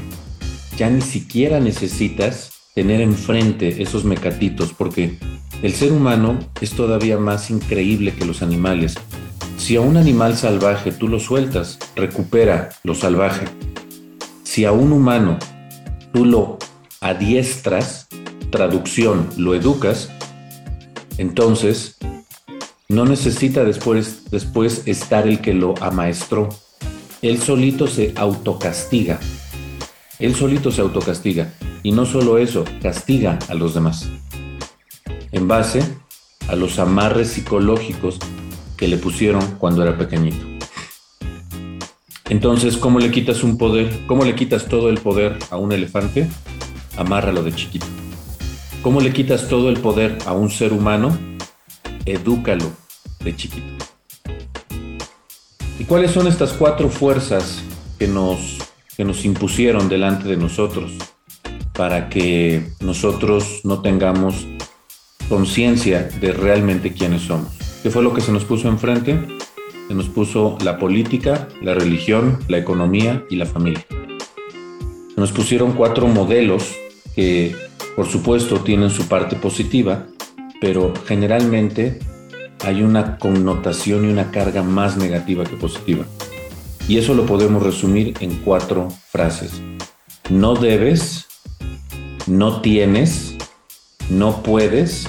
ya 0.76 0.90
ni 0.90 1.00
siquiera 1.00 1.60
necesitas 1.60 2.52
tener 2.74 3.00
enfrente 3.00 3.82
esos 3.82 4.04
mecatitos 4.04 4.72
porque 4.72 5.18
el 5.62 5.72
ser 5.72 5.92
humano 5.92 6.38
es 6.60 6.72
todavía 6.72 7.18
más 7.18 7.50
increíble 7.50 8.14
que 8.14 8.24
los 8.24 8.42
animales. 8.42 8.94
Si 9.56 9.76
a 9.76 9.80
un 9.80 9.96
animal 9.96 10.36
salvaje 10.36 10.92
tú 10.92 11.08
lo 11.08 11.20
sueltas, 11.20 11.78
recupera 11.94 12.70
lo 12.82 12.94
salvaje 12.94 13.46
si 14.54 14.64
a 14.64 14.70
un 14.70 14.92
humano 14.92 15.36
tú 16.12 16.24
lo 16.24 16.58
adiestras, 17.00 18.03
traducción, 18.54 19.28
lo 19.36 19.56
educas, 19.56 20.10
entonces 21.18 21.96
no 22.88 23.04
necesita 23.04 23.64
después, 23.64 24.30
después 24.30 24.82
estar 24.86 25.26
el 25.26 25.40
que 25.40 25.54
lo 25.54 25.74
amaestró. 25.80 26.50
Él 27.20 27.42
solito 27.42 27.88
se 27.88 28.12
autocastiga. 28.14 29.18
Él 30.20 30.36
solito 30.36 30.70
se 30.70 30.82
autocastiga. 30.82 31.52
Y 31.82 31.90
no 31.90 32.06
solo 32.06 32.38
eso, 32.38 32.64
castiga 32.80 33.40
a 33.48 33.54
los 33.54 33.74
demás. 33.74 34.08
En 35.32 35.48
base 35.48 35.82
a 36.46 36.54
los 36.54 36.78
amarres 36.78 37.30
psicológicos 37.30 38.20
que 38.76 38.86
le 38.86 38.98
pusieron 38.98 39.44
cuando 39.58 39.82
era 39.82 39.98
pequeñito. 39.98 40.46
Entonces, 42.28 42.76
¿cómo 42.76 43.00
le 43.00 43.10
quitas 43.10 43.42
un 43.42 43.58
poder? 43.58 44.06
¿Cómo 44.06 44.24
le 44.24 44.36
quitas 44.36 44.66
todo 44.66 44.90
el 44.90 44.98
poder 44.98 45.40
a 45.50 45.56
un 45.56 45.72
elefante? 45.72 46.28
Amárralo 46.96 47.42
de 47.42 47.52
chiquito. 47.52 47.86
¿Cómo 48.84 49.00
le 49.00 49.14
quitas 49.14 49.48
todo 49.48 49.70
el 49.70 49.80
poder 49.80 50.18
a 50.26 50.34
un 50.34 50.50
ser 50.50 50.74
humano? 50.74 51.16
Edúcalo 52.04 52.70
de 53.24 53.34
chiquito. 53.34 53.86
¿Y 55.78 55.84
cuáles 55.84 56.10
son 56.10 56.26
estas 56.26 56.52
cuatro 56.52 56.90
fuerzas 56.90 57.64
que 57.98 58.06
nos, 58.06 58.58
que 58.94 59.06
nos 59.06 59.24
impusieron 59.24 59.88
delante 59.88 60.28
de 60.28 60.36
nosotros 60.36 60.92
para 61.72 62.10
que 62.10 62.72
nosotros 62.80 63.62
no 63.64 63.80
tengamos 63.80 64.46
conciencia 65.30 66.02
de 66.20 66.32
realmente 66.32 66.92
quiénes 66.92 67.22
somos? 67.22 67.54
¿Qué 67.82 67.88
fue 67.88 68.02
lo 68.02 68.12
que 68.12 68.20
se 68.20 68.32
nos 68.32 68.44
puso 68.44 68.68
enfrente? 68.68 69.18
se 69.88 69.94
nos 69.94 70.08
puso 70.08 70.58
la 70.62 70.78
política, 70.78 71.48
la 71.62 71.72
religión, 71.74 72.38
la 72.48 72.58
economía 72.58 73.24
y 73.30 73.36
la 73.36 73.46
familia. 73.46 73.84
Se 75.14 75.20
nos 75.20 75.32
pusieron 75.32 75.72
cuatro 75.72 76.06
modelos 76.06 76.74
que, 77.14 77.54
por 77.96 78.06
supuesto, 78.08 78.60
tienen 78.60 78.90
su 78.90 79.06
parte 79.06 79.36
positiva, 79.36 80.06
pero 80.60 80.92
generalmente 81.06 82.00
hay 82.64 82.82
una 82.82 83.18
connotación 83.18 84.04
y 84.04 84.12
una 84.12 84.30
carga 84.30 84.62
más 84.62 84.96
negativa 84.96 85.44
que 85.44 85.56
positiva. 85.56 86.04
Y 86.88 86.98
eso 86.98 87.14
lo 87.14 87.24
podemos 87.24 87.62
resumir 87.62 88.14
en 88.20 88.36
cuatro 88.36 88.88
frases. 89.10 89.60
No 90.28 90.54
debes, 90.54 91.26
no 92.26 92.60
tienes, 92.60 93.36
no 94.10 94.42
puedes, 94.42 95.08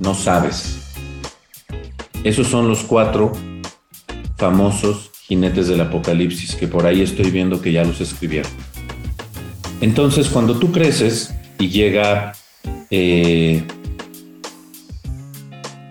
no 0.00 0.14
sabes. 0.14 0.78
Esos 2.24 2.48
son 2.48 2.68
los 2.68 2.82
cuatro 2.82 3.32
famosos 4.36 5.10
jinetes 5.26 5.68
del 5.68 5.82
apocalipsis, 5.82 6.56
que 6.56 6.66
por 6.66 6.86
ahí 6.86 7.02
estoy 7.02 7.30
viendo 7.30 7.60
que 7.60 7.72
ya 7.72 7.84
los 7.84 8.00
escribieron. 8.00 8.50
Entonces, 9.80 10.28
cuando 10.28 10.58
tú 10.58 10.72
creces 10.72 11.34
y 11.58 11.68
llega 11.68 12.32
eh, 12.90 13.62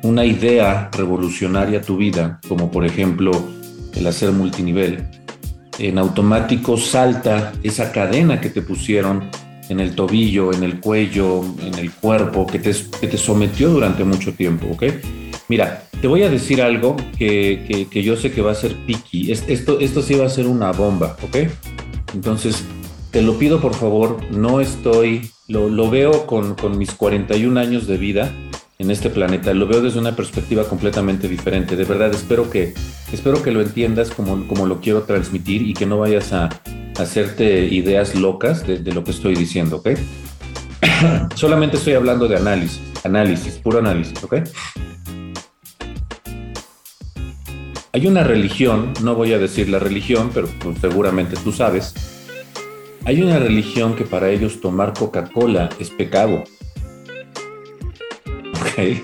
una 0.03 0.25
idea 0.25 0.89
revolucionaria 0.93 1.79
a 1.79 1.81
tu 1.81 1.97
vida, 1.97 2.39
como 2.47 2.71
por 2.71 2.85
ejemplo 2.85 3.31
el 3.95 4.07
hacer 4.07 4.31
multinivel, 4.31 5.07
en 5.79 5.97
automático 5.97 6.77
salta 6.77 7.53
esa 7.63 7.91
cadena 7.91 8.41
que 8.41 8.49
te 8.49 8.61
pusieron 8.61 9.29
en 9.69 9.79
el 9.79 9.95
tobillo, 9.95 10.53
en 10.53 10.63
el 10.63 10.79
cuello, 10.79 11.43
en 11.61 11.75
el 11.75 11.91
cuerpo, 11.91 12.47
que 12.47 12.59
te, 12.59 12.71
que 12.99 13.07
te 13.07 13.17
sometió 13.17 13.69
durante 13.69 14.03
mucho 14.03 14.33
tiempo, 14.33 14.67
¿ok? 14.71 14.83
Mira, 15.49 15.83
te 16.01 16.07
voy 16.07 16.23
a 16.23 16.29
decir 16.29 16.61
algo 16.61 16.95
que, 17.17 17.87
yo 17.91 18.15
sé 18.15 18.31
que 18.31 18.41
va 18.41 18.51
a 18.51 18.55
ser 18.55 18.75
picky. 18.85 19.31
Esto, 19.31 19.79
esto 19.79 20.01
sí 20.01 20.15
va 20.15 20.25
a 20.25 20.29
ser 20.29 20.47
una 20.47 20.71
bomba, 20.71 21.17
¿ok? 21.21 21.37
Entonces, 22.13 22.63
te 23.17 23.23
lo 23.23 23.39
pido 23.39 23.59
por 23.59 23.73
favor, 23.73 24.19
no 24.29 24.61
estoy, 24.61 25.31
lo, 25.47 25.89
veo 25.89 26.27
con, 26.27 26.55
mis 26.77 26.91
41 26.91 27.59
años 27.59 27.87
de 27.87 27.97
vida 27.97 28.31
en 28.77 28.91
este 28.91 29.09
planeta, 29.09 29.55
lo 29.55 29.65
veo 29.65 29.81
desde 29.81 29.97
una 29.97 30.15
perspectiva 30.15 30.65
completamente 30.65 31.27
diferente. 31.27 31.75
De 31.75 31.83
verdad, 31.83 32.11
espero 32.11 32.51
que, 32.51 32.75
espero 33.11 33.41
que 33.41 33.49
lo 33.49 33.61
entiendas 33.61 34.11
como, 34.11 34.47
como 34.47 34.67
lo 34.67 34.81
quiero 34.81 35.01
transmitir 35.01 35.63
y 35.63 35.73
que 35.73 35.87
no 35.87 35.97
vayas 35.97 36.31
a, 36.31 36.49
hacerte 36.99 37.65
ideas 37.65 38.13
locas 38.13 38.67
de, 38.67 38.77
de 38.77 38.93
lo 38.93 39.03
que 39.03 39.09
estoy 39.09 39.33
diciendo, 39.33 39.77
¿ok? 39.77 39.89
Solamente 41.33 41.77
estoy 41.77 41.93
hablando 41.93 42.27
de 42.27 42.35
análisis, 42.35 42.79
análisis, 43.03 43.55
puro 43.55 43.79
análisis, 43.79 44.23
¿ok? 44.23 44.35
Hay 47.93 48.05
una 48.05 48.23
religión, 48.23 48.93
no 49.01 49.15
voy 49.15 49.33
a 49.33 49.39
decir 49.39 49.69
la 49.69 49.79
religión, 49.79 50.29
pero 50.31 50.47
pues, 50.59 50.77
seguramente 50.79 51.35
tú 51.43 51.51
sabes. 51.51 51.95
Hay 53.07 53.21
una 53.21 53.39
religión 53.39 53.95
que 53.95 54.03
para 54.03 54.29
ellos 54.29 54.59
tomar 54.59 54.91
Coca-Cola 54.91 55.69
es 55.79 55.89
pecado. 55.89 56.43
¿Ok? 58.51 58.97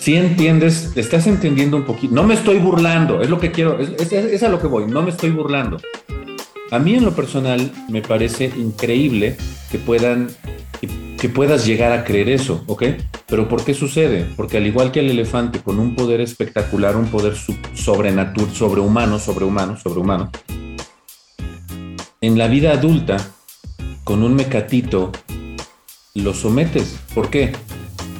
Si 0.00 0.16
entiendes, 0.16 0.90
estás 0.96 1.28
entendiendo 1.28 1.76
un 1.76 1.84
poquito. 1.84 2.12
No 2.12 2.24
me 2.24 2.34
estoy 2.34 2.58
burlando, 2.58 3.22
es 3.22 3.30
lo 3.30 3.38
que 3.38 3.52
quiero, 3.52 3.78
es, 3.78 4.42
a 4.42 4.48
lo 4.48 4.58
que 4.58 4.66
voy, 4.66 4.86
no 4.86 5.02
me 5.02 5.10
estoy 5.10 5.30
burlando. 5.30 5.76
A 6.72 6.80
mí 6.80 6.94
en 6.94 7.04
lo 7.04 7.14
personal 7.14 7.70
me 7.88 8.02
parece 8.02 8.46
increíble 8.46 9.36
que 9.70 9.78
puedan 9.78 10.30
que 11.16 11.28
puedas 11.28 11.64
llegar 11.64 11.92
a 11.92 12.02
creer 12.02 12.28
eso, 12.28 12.64
¿ok? 12.66 12.82
Pero 13.28 13.48
¿por 13.48 13.64
qué 13.64 13.72
sucede? 13.72 14.26
Porque 14.36 14.56
al 14.56 14.66
igual 14.66 14.90
que 14.90 14.98
el 14.98 15.10
elefante 15.10 15.60
con 15.60 15.78
un 15.78 15.94
poder 15.94 16.20
espectacular, 16.20 16.96
un 16.96 17.06
poder 17.06 17.34
sobrenatural, 17.74 18.52
sobrehumano, 18.52 19.18
sobrehumano, 19.18 19.76
sobrehumano, 19.76 20.32
en 22.22 22.36
la 22.36 22.48
vida 22.48 22.72
adulta, 22.72 23.16
con 24.04 24.22
un 24.22 24.34
mecatito, 24.34 25.10
lo 26.14 26.34
sometes. 26.34 26.98
¿Por 27.14 27.30
qué? 27.30 27.52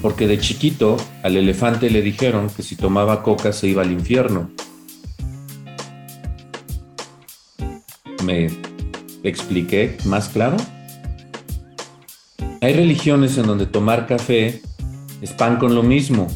Porque 0.00 0.26
de 0.26 0.38
chiquito 0.38 0.96
al 1.22 1.36
elefante 1.36 1.90
le 1.90 2.00
dijeron 2.00 2.48
que 2.48 2.62
si 2.62 2.76
tomaba 2.76 3.22
coca 3.22 3.52
se 3.52 3.68
iba 3.68 3.82
al 3.82 3.92
infierno. 3.92 4.50
¿Me 8.24 8.50
expliqué 9.22 9.98
más 10.06 10.30
claro? 10.30 10.56
Hay 12.62 12.72
religiones 12.72 13.36
en 13.36 13.46
donde 13.46 13.66
tomar 13.66 14.06
café 14.06 14.62
es 15.20 15.32
pan 15.32 15.58
con 15.58 15.74
lo 15.74 15.82
mismo. 15.82 16.26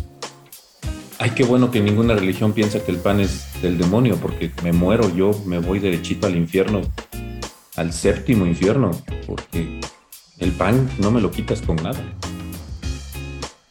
Ay, 1.19 1.31
qué 1.31 1.45
bueno 1.45 1.71
que 1.71 1.81
ninguna 1.81 2.15
religión 2.15 2.53
piensa 2.53 2.85
que 2.85 2.93
el 2.93 2.99
pan 2.99 3.21
es 3.21 3.47
del 3.63 3.79
demonio, 3.79 4.19
porque 4.21 4.51
me 4.63 4.73
muero, 4.73 5.15
yo 5.17 5.31
me 5.47 5.59
voy 5.59 5.79
derechito 5.79 6.27
al 6.27 6.37
infierno, 6.37 6.83
al 7.77 7.93
séptimo 7.93 8.47
infierno, 8.47 8.91
porque 9.27 9.81
el 10.39 10.53
pan 10.53 10.89
no 10.99 11.11
me 11.11 11.21
lo 11.21 11.31
quitas 11.31 11.63
con 11.63 11.77
nada. 11.77 12.03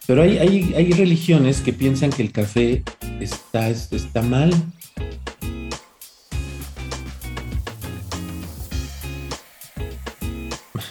Pero 0.05 0.22
hay, 0.22 0.38
hay, 0.38 0.91
religiones 0.91 1.62
que 1.62 1.72
piensan 1.72 2.10
que 2.10 2.24
el 2.24 2.31
café 2.31 2.83
está, 3.19 3.69
está 3.69 4.22
mal. 4.22 4.53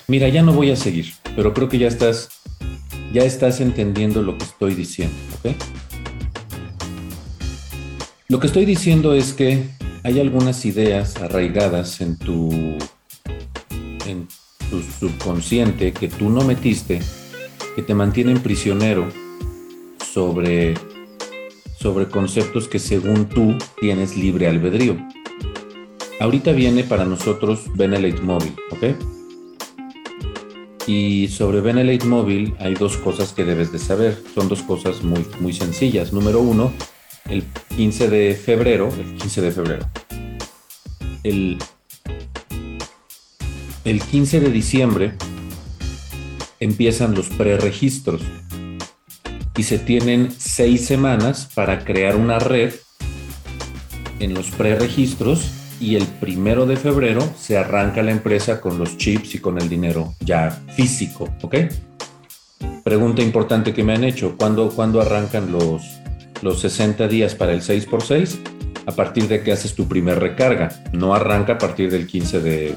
Mira, 0.08 0.28
ya 0.28 0.42
no 0.42 0.52
voy 0.52 0.70
a 0.70 0.76
seguir 0.76 1.12
pero 1.36 1.54
creo 1.54 1.68
que 1.68 1.78
ya 1.78 1.88
estás, 1.88 2.28
ya 3.12 3.22
estás 3.22 3.60
entendiendo 3.60 4.22
lo 4.22 4.36
que 4.36 4.44
estoy 4.44 4.74
diciendo, 4.74 5.16
¿ok? 5.38 5.54
Lo 8.28 8.40
que 8.40 8.46
estoy 8.46 8.64
diciendo 8.64 9.14
es 9.14 9.32
que 9.32 9.66
hay 10.02 10.20
algunas 10.20 10.64
ideas 10.64 11.16
arraigadas 11.16 12.00
en 12.00 12.16
tu, 12.16 12.78
en 14.12 14.28
tu 14.70 14.82
subconsciente 14.82 15.92
que 15.92 16.08
tú 16.08 16.30
no 16.30 16.42
metiste, 16.44 17.00
que 17.74 17.82
te 17.82 17.94
mantienen 17.94 18.40
prisionero 18.40 19.08
sobre, 20.12 20.74
sobre 21.78 22.08
conceptos 22.08 22.68
que 22.68 22.78
según 22.78 23.28
tú 23.28 23.56
tienes 23.80 24.16
libre 24.16 24.46
albedrío. 24.46 24.96
Ahorita 26.20 26.52
viene 26.52 26.84
para 26.84 27.04
nosotros 27.04 27.64
Benelete 27.74 28.22
Móvil, 28.22 28.54
¿ok? 28.70 28.84
Y 30.86 31.28
sobre 31.28 31.60
Benelete 31.60 32.06
Móvil 32.06 32.54
hay 32.58 32.74
dos 32.74 32.96
cosas 32.96 33.32
que 33.32 33.44
debes 33.44 33.72
de 33.72 33.78
saber. 33.78 34.22
Son 34.34 34.48
dos 34.48 34.62
cosas 34.62 35.02
muy, 35.02 35.24
muy 35.40 35.52
sencillas. 35.52 36.12
Número 36.12 36.40
uno, 36.40 36.72
el 37.28 37.44
15 37.76 38.08
de 38.08 38.34
febrero, 38.34 38.88
el 38.88 39.14
15 39.16 39.40
de 39.42 39.52
febrero, 39.52 39.86
el, 41.22 41.58
el 43.84 44.00
15 44.00 44.40
de 44.40 44.50
diciembre 44.50 45.12
empiezan 46.60 47.14
los 47.14 47.28
preregistros 47.30 48.22
y 49.56 49.64
se 49.64 49.78
tienen 49.78 50.30
seis 50.36 50.86
semanas 50.86 51.48
para 51.52 51.84
crear 51.84 52.16
una 52.16 52.38
red 52.38 52.74
en 54.20 54.34
los 54.34 54.50
preregistros 54.50 55.50
y 55.80 55.96
el 55.96 56.06
primero 56.06 56.64
de 56.64 56.76
febrero 56.76 57.28
se 57.36 57.58
arranca 57.58 58.02
la 58.02 58.12
empresa 58.12 58.60
con 58.60 58.78
los 58.78 58.96
chips 58.96 59.34
y 59.34 59.38
con 59.40 59.60
el 59.60 59.68
dinero 59.68 60.14
ya 60.20 60.50
físico, 60.76 61.28
¿ok? 61.42 61.56
Pregunta 62.84 63.20
importante 63.20 63.74
que 63.74 63.82
me 63.82 63.94
han 63.94 64.04
hecho, 64.04 64.36
¿cuándo, 64.38 64.70
¿cuándo 64.70 65.00
arrancan 65.00 65.50
los, 65.50 65.82
los 66.40 66.60
60 66.60 67.08
días 67.08 67.34
para 67.34 67.52
el 67.52 67.62
6x6? 67.62 68.38
A 68.86 68.92
partir 68.92 69.26
de 69.26 69.42
que 69.42 69.52
haces 69.52 69.74
tu 69.74 69.88
primer 69.88 70.20
recarga, 70.20 70.84
no 70.92 71.14
arranca 71.14 71.54
a 71.54 71.58
partir 71.58 71.90
del 71.90 72.06
15 72.06 72.40
de, 72.40 72.76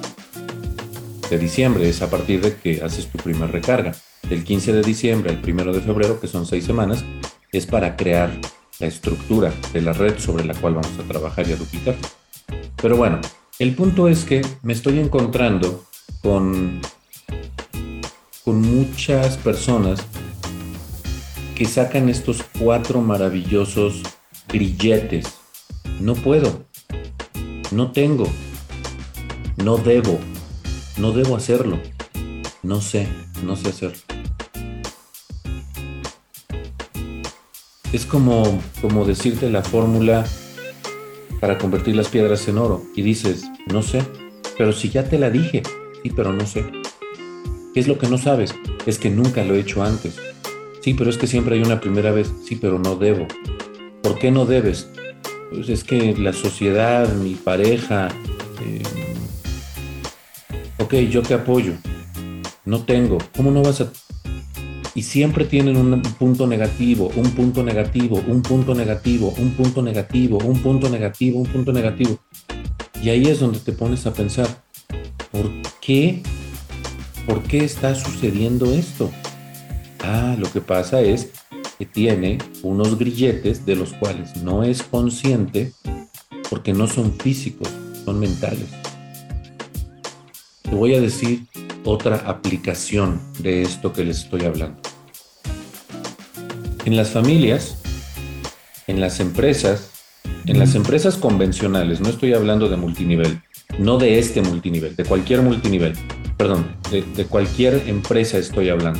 de 1.29 1.37
diciembre, 1.37 1.89
es 1.89 2.01
a 2.01 2.09
partir 2.09 2.41
de 2.41 2.55
que 2.55 2.81
haces 2.83 3.07
tu 3.07 3.17
primer 3.17 3.51
recarga. 3.51 3.95
Del 4.29 4.43
15 4.43 4.73
de 4.73 4.81
diciembre 4.81 5.31
al 5.31 5.41
1 5.47 5.73
de 5.73 5.81
febrero, 5.81 6.19
que 6.19 6.27
son 6.27 6.45
seis 6.45 6.65
semanas, 6.65 7.03
es 7.51 7.65
para 7.65 7.95
crear 7.95 8.31
la 8.79 8.87
estructura 8.87 9.53
de 9.71 9.81
la 9.81 9.93
red 9.93 10.19
sobre 10.19 10.45
la 10.45 10.53
cual 10.55 10.75
vamos 10.75 10.99
a 10.99 11.07
trabajar 11.07 11.47
y 11.47 11.53
a 11.53 11.55
duplicar. 11.55 11.95
Pero 12.81 12.97
bueno, 12.97 13.19
el 13.59 13.73
punto 13.75 14.07
es 14.07 14.25
que 14.25 14.41
me 14.63 14.73
estoy 14.73 14.99
encontrando 14.99 15.85
con, 16.21 16.81
con 18.43 18.61
muchas 18.61 19.37
personas 19.37 20.05
que 21.55 21.65
sacan 21.65 22.09
estos 22.09 22.43
cuatro 22.59 23.01
maravillosos 23.01 24.01
grilletes. 24.49 25.25
No 26.01 26.15
puedo, 26.15 26.65
no 27.71 27.91
tengo, 27.91 28.27
no 29.63 29.77
debo, 29.77 30.19
no 30.97 31.11
debo 31.11 31.35
hacerlo, 31.35 31.79
no 32.63 32.81
sé, 32.81 33.07
no 33.43 33.55
sé 33.55 33.69
hacerlo. 33.69 33.97
Es 37.91 38.05
como, 38.05 38.61
como 38.81 39.05
decirte 39.05 39.49
la 39.49 39.61
fórmula 39.61 40.25
para 41.39 41.57
convertir 41.57 41.95
las 41.95 42.09
piedras 42.09 42.47
en 42.47 42.57
oro 42.57 42.83
y 42.95 43.01
dices, 43.01 43.45
no 43.71 43.81
sé, 43.81 44.03
pero 44.57 44.73
si 44.73 44.89
ya 44.89 45.07
te 45.07 45.17
la 45.17 45.29
dije, 45.29 45.63
sí, 46.03 46.11
pero 46.15 46.33
no 46.33 46.45
sé. 46.45 46.65
¿Qué 47.73 47.79
es 47.79 47.87
lo 47.87 47.97
que 47.97 48.07
no 48.07 48.17
sabes? 48.17 48.55
Es 48.85 48.99
que 48.99 49.09
nunca 49.09 49.43
lo 49.43 49.55
he 49.55 49.59
hecho 49.59 49.83
antes. 49.83 50.17
Sí, 50.81 50.93
pero 50.93 51.09
es 51.09 51.17
que 51.17 51.27
siempre 51.27 51.55
hay 51.55 51.61
una 51.61 51.81
primera 51.81 52.11
vez. 52.11 52.31
Sí, 52.45 52.55
pero 52.55 52.79
no 52.79 52.95
debo. 52.95 53.27
¿Por 54.01 54.17
qué 54.17 54.31
no 54.31 54.45
debes? 54.45 54.87
Pues 55.49 55.67
es 55.67 55.83
que 55.83 56.15
la 56.15 56.31
sociedad, 56.31 57.11
mi 57.15 57.35
pareja... 57.35 58.09
Eh, 58.61 58.81
ok, 60.79 60.93
yo 61.09 61.21
te 61.21 61.33
apoyo. 61.33 61.73
No 62.65 62.83
tengo. 62.83 63.17
¿Cómo 63.35 63.51
no 63.51 63.61
vas 63.61 63.81
a 63.81 63.91
y 64.95 65.03
siempre 65.03 65.43
tienen 65.43 65.75
un 65.75 66.01
punto 66.01 66.47
negativo, 66.47 67.11
un 67.17 67.29
punto 67.31 67.61
negativo, 67.61 68.23
un 68.27 68.41
punto 68.41 68.73
negativo, 68.73 69.33
un 69.37 69.51
punto 69.51 69.81
negativo, 69.81 70.37
un 70.37 70.61
punto 70.61 70.89
negativo, 70.89 71.39
un 71.39 71.47
punto 71.47 71.73
negativo. 71.73 72.17
Y 73.03 73.09
ahí 73.09 73.27
es 73.27 73.41
donde 73.41 73.59
te 73.59 73.73
pones 73.73 74.07
a 74.07 74.13
pensar, 74.13 74.47
¿por 75.33 75.51
qué? 75.81 76.23
¿Por 77.27 77.43
qué 77.43 77.65
está 77.65 77.93
sucediendo 77.93 78.71
esto? 78.73 79.11
Ah, 79.99 80.37
lo 80.39 80.49
que 80.49 80.61
pasa 80.61 81.01
es 81.01 81.29
que 81.77 81.85
tiene 81.85 82.37
unos 82.63 82.97
grilletes 82.97 83.65
de 83.65 83.75
los 83.75 83.91
cuales 83.91 84.37
no 84.43 84.63
es 84.63 84.81
consciente 84.81 85.73
porque 86.49 86.71
no 86.71 86.87
son 86.87 87.11
físicos, 87.11 87.67
son 88.05 88.17
mentales. 88.17 88.69
Te 90.69 90.75
voy 90.75 90.95
a 90.95 91.01
decir 91.01 91.45
otra 91.83 92.17
aplicación 92.25 93.21
de 93.39 93.61
esto 93.61 93.93
que 93.93 94.03
les 94.03 94.23
estoy 94.23 94.45
hablando. 94.45 94.79
En 96.85 96.95
las 96.95 97.11
familias, 97.11 97.81
en 98.87 98.99
las 98.99 99.19
empresas, 99.19 99.91
en 100.45 100.57
las 100.57 100.73
empresas 100.73 101.17
convencionales, 101.17 102.01
no 102.01 102.09
estoy 102.09 102.33
hablando 102.33 102.67
de 102.67 102.77
multinivel, 102.77 103.41
no 103.77 103.97
de 103.99 104.17
este 104.17 104.41
multinivel, 104.41 104.95
de 104.95 105.05
cualquier 105.05 105.41
multinivel, 105.41 105.93
perdón, 106.35 106.65
de, 106.91 107.25
cualquier 107.25 107.83
empresa 107.87 108.39
estoy 108.39 108.69
hablando. 108.69 108.99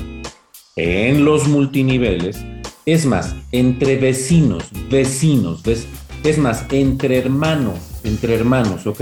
En 0.76 1.26
los 1.26 1.48
multiniveles, 1.48 2.44
es 2.86 3.08
más, 3.08 3.36
entre 3.52 3.98
vecinos, 3.98 4.70
vecinos, 4.90 5.64
¿ves? 5.64 5.88
es 6.24 6.38
más, 6.38 6.66
entre 6.72 7.18
hermanos, 7.18 7.80
entre 8.04 8.36
hermanos, 8.36 8.86
¿ok? 8.86 9.02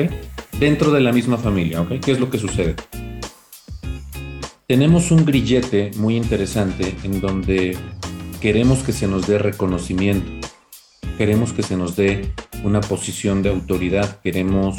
Dentro 0.60 0.92
de 0.92 1.02
la 1.02 1.12
misma 1.12 1.38
familia, 1.38 1.82
¿ok? 1.82 2.00
¿Qué 2.00 2.12
es 2.12 2.20
lo 2.20 2.30
que 2.30 2.38
sucede? 2.38 2.76
Tenemos 4.68 5.12
un 5.12 5.26
grillete 5.26 5.92
muy 5.98 6.16
interesante 6.16 6.96
en 7.04 7.20
donde 7.20 7.78
queremos 8.40 8.80
que 8.80 8.94
se 8.94 9.08
nos 9.08 9.28
dé 9.28 9.38
reconocimiento, 9.38 10.48
queremos 11.18 11.54
que 11.54 11.64
se 11.64 11.76
nos 11.76 11.96
dé 11.96 12.34
una 12.64 12.82
posición 12.82 13.44
de 13.44 13.50
autoridad, 13.50 14.22
queremos 14.22 14.78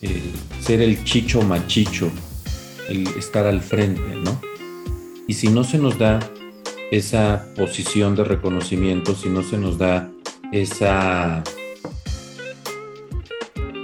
eh, 0.00 0.22
ser 0.60 0.82
el 0.82 1.04
chicho 1.04 1.42
machicho, 1.42 2.10
estar 3.18 3.46
al 3.46 3.60
frente, 3.60 4.14
¿no? 4.24 4.40
Y 5.26 5.34
si 5.34 5.48
no 5.48 5.64
se 5.64 5.78
nos 5.78 5.98
da 5.98 6.20
esa 6.90 7.46
posición 7.56 8.14
de 8.14 8.24
reconocimiento, 8.24 9.14
si 9.14 9.28
no 9.28 9.42
se 9.42 9.58
nos 9.58 9.78
da 9.78 10.10
esa 10.52 11.42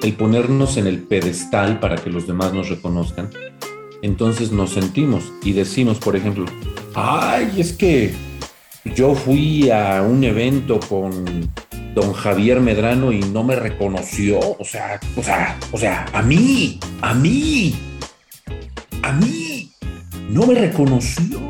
el 0.03 0.15
ponernos 0.15 0.77
en 0.77 0.87
el 0.87 0.99
pedestal 0.99 1.81
para 1.81 1.97
que 1.97 2.11
los 2.11 2.27
demás 2.27 2.53
nos 2.53 2.69
reconozcan, 2.69 3.31
entonces 4.03 4.51
nos 4.51 4.71
sentimos 4.71 5.25
y 5.45 5.53
decimos, 5.53 5.99
por 5.99 6.17
ejemplo, 6.17 6.45
ay, 6.95 7.53
es 7.57 7.73
que 7.73 8.13
yo 8.97 9.15
fui 9.15 9.71
a 9.71 10.03
un 10.03 10.25
evento 10.25 10.81
con 10.89 11.51
don 11.95 12.13
Javier 12.13 12.61
Medrano 12.61 13.13
y 13.13 13.21
no 13.21 13.45
me 13.45 13.55
reconoció, 13.55 14.41
o 14.41 14.65
sea, 14.65 14.99
o 15.17 15.23
sea, 15.23 15.59
o 15.71 15.79
sea, 15.79 16.07
a 16.13 16.23
mí, 16.23 16.81
a 17.01 17.15
mí, 17.15 17.75
a 19.03 19.13
mí, 19.13 19.71
no 20.31 20.47
me 20.47 20.55
reconoció. 20.55 21.41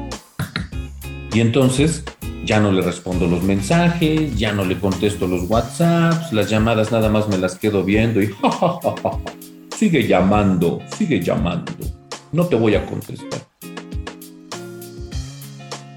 Y 1.32 1.40
entonces 1.40 2.04
ya 2.44 2.60
no 2.60 2.72
le 2.72 2.82
respondo 2.82 3.26
los 3.26 3.42
mensajes, 3.42 4.36
ya 4.36 4.52
no 4.52 4.64
le 4.64 4.78
contesto 4.78 5.26
los 5.26 5.48
WhatsApps, 5.48 6.32
las 6.32 6.50
llamadas 6.50 6.90
nada 6.90 7.08
más 7.08 7.28
me 7.28 7.38
las 7.38 7.56
quedo 7.56 7.84
viendo 7.84 8.20
y 8.20 8.30
sigue 9.76 10.06
llamando, 10.06 10.80
sigue 10.96 11.20
llamando, 11.20 11.72
no 12.32 12.46
te 12.46 12.56
voy 12.56 12.74
a 12.74 12.84
contestar. 12.86 13.42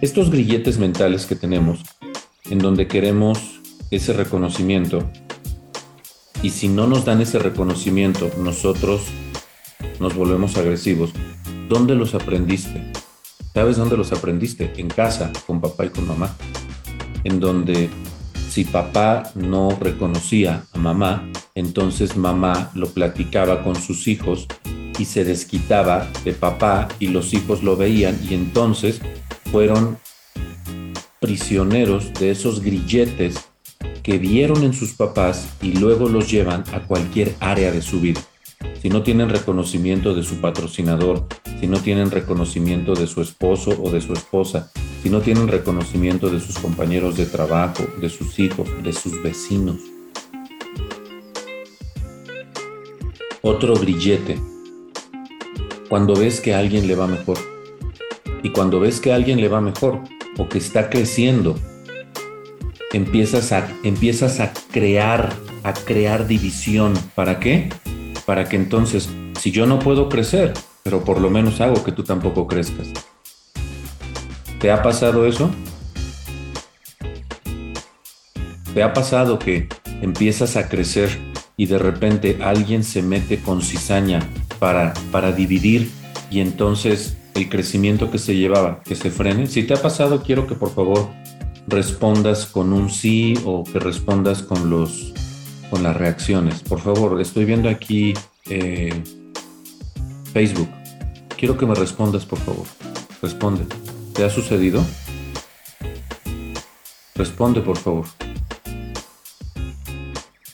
Estos 0.01 0.29
grilletes 0.29 0.77
mentales 0.77 1.25
que 1.25 1.35
tenemos, 1.35 1.81
en 2.49 2.59
donde 2.59 2.87
queremos 2.87 3.59
ese 3.89 4.13
reconocimiento, 4.13 5.09
y 6.43 6.51
si 6.51 6.67
no 6.67 6.85
nos 6.85 7.05
dan 7.05 7.21
ese 7.21 7.39
reconocimiento, 7.39 8.29
nosotros 8.37 9.01
nos 9.99 10.13
volvemos 10.13 10.57
agresivos, 10.57 11.11
¿dónde 11.69 11.95
los 11.95 12.13
aprendiste? 12.13 12.91
¿Sabes 13.55 13.77
dónde 13.77 13.95
los 13.95 14.11
aprendiste? 14.11 14.73
En 14.75 14.89
casa, 14.89 15.31
con 15.47 15.61
papá 15.61 15.85
y 15.85 15.89
con 15.89 16.05
mamá. 16.05 16.35
En 17.23 17.39
donde 17.39 17.89
si 18.49 18.65
papá 18.65 19.31
no 19.33 19.69
reconocía 19.79 20.65
a 20.73 20.77
mamá, 20.77 21.31
entonces 21.55 22.17
mamá 22.17 22.69
lo 22.75 22.87
platicaba 22.87 23.63
con 23.63 23.77
sus 23.77 24.09
hijos 24.09 24.45
y 24.99 25.05
se 25.05 25.23
desquitaba 25.23 26.05
de 26.25 26.33
papá 26.33 26.89
y 26.99 27.07
los 27.07 27.33
hijos 27.33 27.63
lo 27.63 27.77
veían 27.77 28.19
y 28.29 28.33
entonces 28.33 28.99
fueron 29.53 29.99
prisioneros 31.21 32.13
de 32.15 32.31
esos 32.31 32.61
grilletes 32.61 33.35
que 34.03 34.17
vieron 34.17 34.65
en 34.65 34.73
sus 34.73 34.95
papás 34.95 35.47
y 35.61 35.71
luego 35.71 36.09
los 36.09 36.29
llevan 36.29 36.65
a 36.73 36.81
cualquier 36.81 37.33
área 37.39 37.71
de 37.71 37.81
su 37.81 38.01
vida 38.01 38.19
si 38.81 38.89
no 38.89 39.03
tienen 39.03 39.29
reconocimiento 39.29 40.13
de 40.13 40.23
su 40.23 40.41
patrocinador, 40.41 41.27
si 41.59 41.67
no 41.67 41.79
tienen 41.79 42.11
reconocimiento 42.11 42.93
de 42.93 43.07
su 43.07 43.21
esposo 43.21 43.71
o 43.81 43.89
de 43.89 44.01
su 44.01 44.13
esposa, 44.13 44.71
si 45.01 45.09
no 45.09 45.21
tienen 45.21 45.47
reconocimiento 45.47 46.29
de 46.29 46.39
sus 46.39 46.57
compañeros 46.57 47.15
de 47.15 47.25
trabajo, 47.25 47.83
de 47.99 48.09
sus 48.09 48.39
hijos, 48.39 48.67
de 48.83 48.93
sus 48.93 49.21
vecinos. 49.21 49.77
Otro 53.41 53.75
grillete. 53.75 54.39
Cuando 55.87 56.15
ves 56.15 56.41
que 56.41 56.55
a 56.55 56.59
alguien 56.59 56.87
le 56.87 56.95
va 56.95 57.07
mejor. 57.07 57.37
Y 58.41 58.49
cuando 58.49 58.79
ves 58.79 58.99
que 58.99 59.11
a 59.11 59.15
alguien 59.15 59.39
le 59.39 59.47
va 59.47 59.61
mejor 59.61 60.01
o 60.37 60.49
que 60.49 60.57
está 60.57 60.89
creciendo, 60.89 61.55
empiezas 62.91 63.51
a, 63.51 63.67
empiezas 63.83 64.39
a 64.39 64.51
crear, 64.71 65.33
a 65.63 65.73
crear 65.73 66.27
división. 66.27 66.93
¿Para 67.13 67.39
qué? 67.39 67.69
para 68.25 68.49
que 68.49 68.55
entonces, 68.55 69.09
si 69.39 69.51
yo 69.51 69.65
no 69.65 69.79
puedo 69.79 70.09
crecer, 70.09 70.53
pero 70.85 71.03
por 71.03 71.19
lo 71.19 71.31
menos 71.31 71.61
hago 71.61 71.83
que 71.83 71.91
tú 71.91 72.03
tampoco 72.03 72.45
crezcas. 72.45 72.89
¿Te 74.59 74.69
ha 74.69 74.83
pasado 74.83 75.25
eso? 75.25 75.49
¿Te 78.71 78.83
ha 78.83 78.93
pasado 78.93 79.39
que 79.39 79.67
empiezas 80.03 80.55
a 80.57 80.69
crecer 80.69 81.09
y 81.57 81.65
de 81.65 81.79
repente 81.79 82.37
alguien 82.43 82.83
se 82.83 83.01
mete 83.01 83.39
con 83.39 83.63
cizaña 83.63 84.19
para, 84.59 84.93
para 85.11 85.31
dividir 85.31 85.89
y 86.29 86.39
entonces 86.39 87.17
el 87.33 87.49
crecimiento 87.49 88.11
que 88.11 88.19
se 88.19 88.35
llevaba, 88.35 88.83
que 88.83 88.95
se 88.95 89.09
frene? 89.09 89.47
Si 89.47 89.63
te 89.63 89.73
ha 89.73 89.81
pasado, 89.81 90.21
quiero 90.21 90.45
que 90.45 90.53
por 90.53 90.69
favor 90.69 91.09
respondas 91.67 92.45
con 92.45 92.71
un 92.71 92.91
sí 92.91 93.33
o 93.43 93.63
que 93.63 93.79
respondas 93.79 94.43
con 94.43 94.69
los 94.69 95.13
con 95.71 95.81
las 95.81 95.97
reacciones. 95.97 96.61
Por 96.61 96.79
favor, 96.79 97.19
estoy 97.19 97.45
viendo 97.45 97.69
aquí 97.69 98.13
eh, 98.47 98.93
Facebook. 100.35 100.67
Quiero 101.37 101.57
que 101.57 101.65
me 101.65 101.73
respondas, 101.73 102.25
por 102.25 102.39
favor. 102.39 102.65
Responde. 103.21 103.63
¿Te 104.13 104.25
ha 104.25 104.29
sucedido? 104.29 104.83
Responde, 107.15 107.61
por 107.61 107.77
favor. 107.77 108.05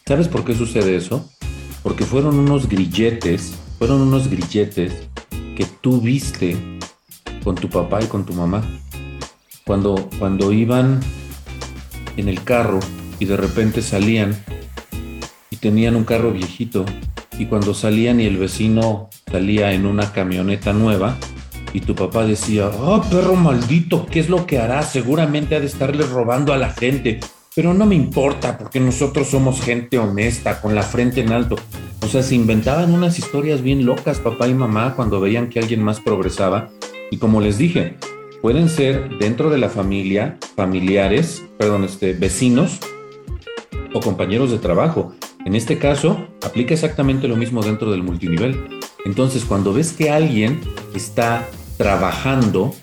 ¿Sabes 0.06 0.28
por 0.28 0.46
qué 0.46 0.54
sucede 0.54 0.96
eso? 0.96 1.28
Porque 1.82 2.06
fueron 2.06 2.38
unos 2.38 2.70
grilletes, 2.70 3.56
fueron 3.80 4.02
unos 4.02 4.30
grilletes 4.30 4.94
que 5.58 5.66
tú 5.82 6.00
viste 6.00 6.56
con 7.44 7.56
tu 7.56 7.68
papá 7.68 8.04
y 8.04 8.06
con 8.06 8.24
tu 8.24 8.34
mamá. 8.34 8.62
Cuando, 9.66 9.96
cuando 10.20 10.52
iban 10.52 11.00
en 12.18 12.30
el 12.30 12.44
carro 12.44 12.82
y 13.18 13.26
de 13.26 13.36
repente 13.36 13.82
salían 13.82 14.38
tenían 15.62 15.96
un 15.96 16.04
carro 16.04 16.32
viejito 16.32 16.86
y 17.38 17.46
cuando 17.46 17.74
salían 17.74 18.20
y 18.20 18.26
el 18.26 18.38
vecino 18.38 19.10
salía 19.32 19.72
en 19.74 19.86
una 19.86 20.12
camioneta 20.12 20.74
nueva 20.74 21.18
y 21.74 21.80
tu 21.80 21.96
papá 21.96 22.26
decía, 22.26 22.68
oh 22.68 23.02
perro 23.10 23.36
maldito, 23.36 24.06
¿qué 24.06 24.20
es 24.20 24.30
lo 24.30 24.46
que 24.46 24.60
hará? 24.60 24.84
Seguramente 24.84 25.56
ha 25.56 25.60
de 25.60 25.68
estarle 25.68 26.04
robando 26.06 26.54
a 26.54 26.58
la 26.58 26.72
gente, 26.72 27.20
pero 27.56 27.74
no 27.74 27.86
me 27.86 27.96
importa 27.96 28.58
porque 28.58 28.80
nosotros 28.80 29.30
somos 29.30 29.62
gente 29.62 29.98
honesta, 29.98 30.62
con 30.62 30.76
la 30.76 30.84
frente 30.84 31.22
en 31.22 31.32
alto. 31.32 31.56
O 32.04 32.08
sea, 32.08 32.24
se 32.24 32.36
inventaban 32.36 32.94
unas 32.94 33.20
historias 33.20 33.62
bien 33.62 33.86
locas 33.86 34.20
papá 34.20 34.48
y 34.48 34.54
mamá 34.54 34.96
cuando 34.96 35.22
veían 35.22 35.50
que 35.50 35.60
alguien 35.60 35.84
más 35.84 36.00
progresaba 36.02 36.70
y 37.10 37.18
como 37.18 37.40
les 37.42 37.58
dije, 37.58 37.96
pueden 38.42 38.68
ser 38.70 39.18
dentro 39.18 39.50
de 39.50 39.58
la 39.58 39.70
familia, 39.70 40.38
familiares, 40.56 41.44
perdón, 41.58 41.84
este, 41.84 42.14
vecinos 42.14 42.80
o 43.94 44.00
compañeros 44.00 44.52
de 44.52 44.58
trabajo. 44.58 45.14
En 45.46 45.56
este 45.56 45.78
caso, 45.78 46.28
aplica 46.44 46.74
exactamente 46.74 47.28
lo 47.28 47.36
mismo 47.36 47.62
dentro 47.62 47.92
del 47.92 48.04
multinivel. 48.04 48.81
Entonces, 49.06 49.46
cuando 49.46 49.74
ves 49.74 49.94
que 49.94 50.12
alguien 50.12 50.62
está 50.96 51.48
trabajando 51.78 52.74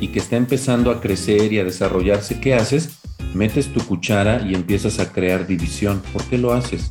y 0.00 0.08
que 0.08 0.20
está 0.20 0.36
empezando 0.36 0.90
a 0.90 1.00
crecer 1.00 1.52
y 1.52 1.58
a 1.58 1.64
desarrollarse, 1.64 2.40
¿qué 2.40 2.54
haces? 2.54 3.00
Metes 3.34 3.72
tu 3.72 3.80
cuchara 3.80 4.46
y 4.46 4.54
empiezas 4.54 5.00
a 5.00 5.12
crear 5.12 5.46
división. 5.46 6.02
¿Por 6.12 6.22
qué 6.24 6.38
lo 6.38 6.52
haces? 6.52 6.90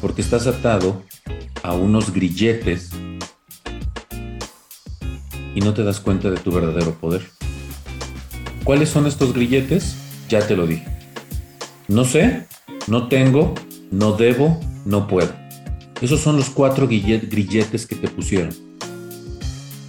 Porque 0.00 0.20
estás 0.20 0.46
atado 0.46 1.02
a 1.62 1.74
unos 1.74 2.12
grilletes 2.12 2.90
y 5.54 5.60
no 5.60 5.74
te 5.74 5.82
das 5.82 6.00
cuenta 6.00 6.30
de 6.30 6.36
tu 6.36 6.52
verdadero 6.52 6.92
poder. 6.94 7.22
¿Cuáles 8.64 8.90
son 8.90 9.06
estos 9.06 9.32
grilletes? 9.32 9.96
Ya 10.28 10.46
te 10.46 10.54
lo 10.54 10.66
dije. 10.66 10.86
No 11.88 12.04
sé, 12.04 12.46
no 12.86 13.08
tengo, 13.08 13.54
no 13.90 14.12
debo, 14.12 14.60
no 14.84 15.08
puedo. 15.08 15.39
Esos 16.00 16.20
son 16.20 16.36
los 16.36 16.48
cuatro 16.48 16.88
grilletes 16.88 17.86
que 17.86 17.96
te 17.96 18.08
pusieron. 18.08 18.54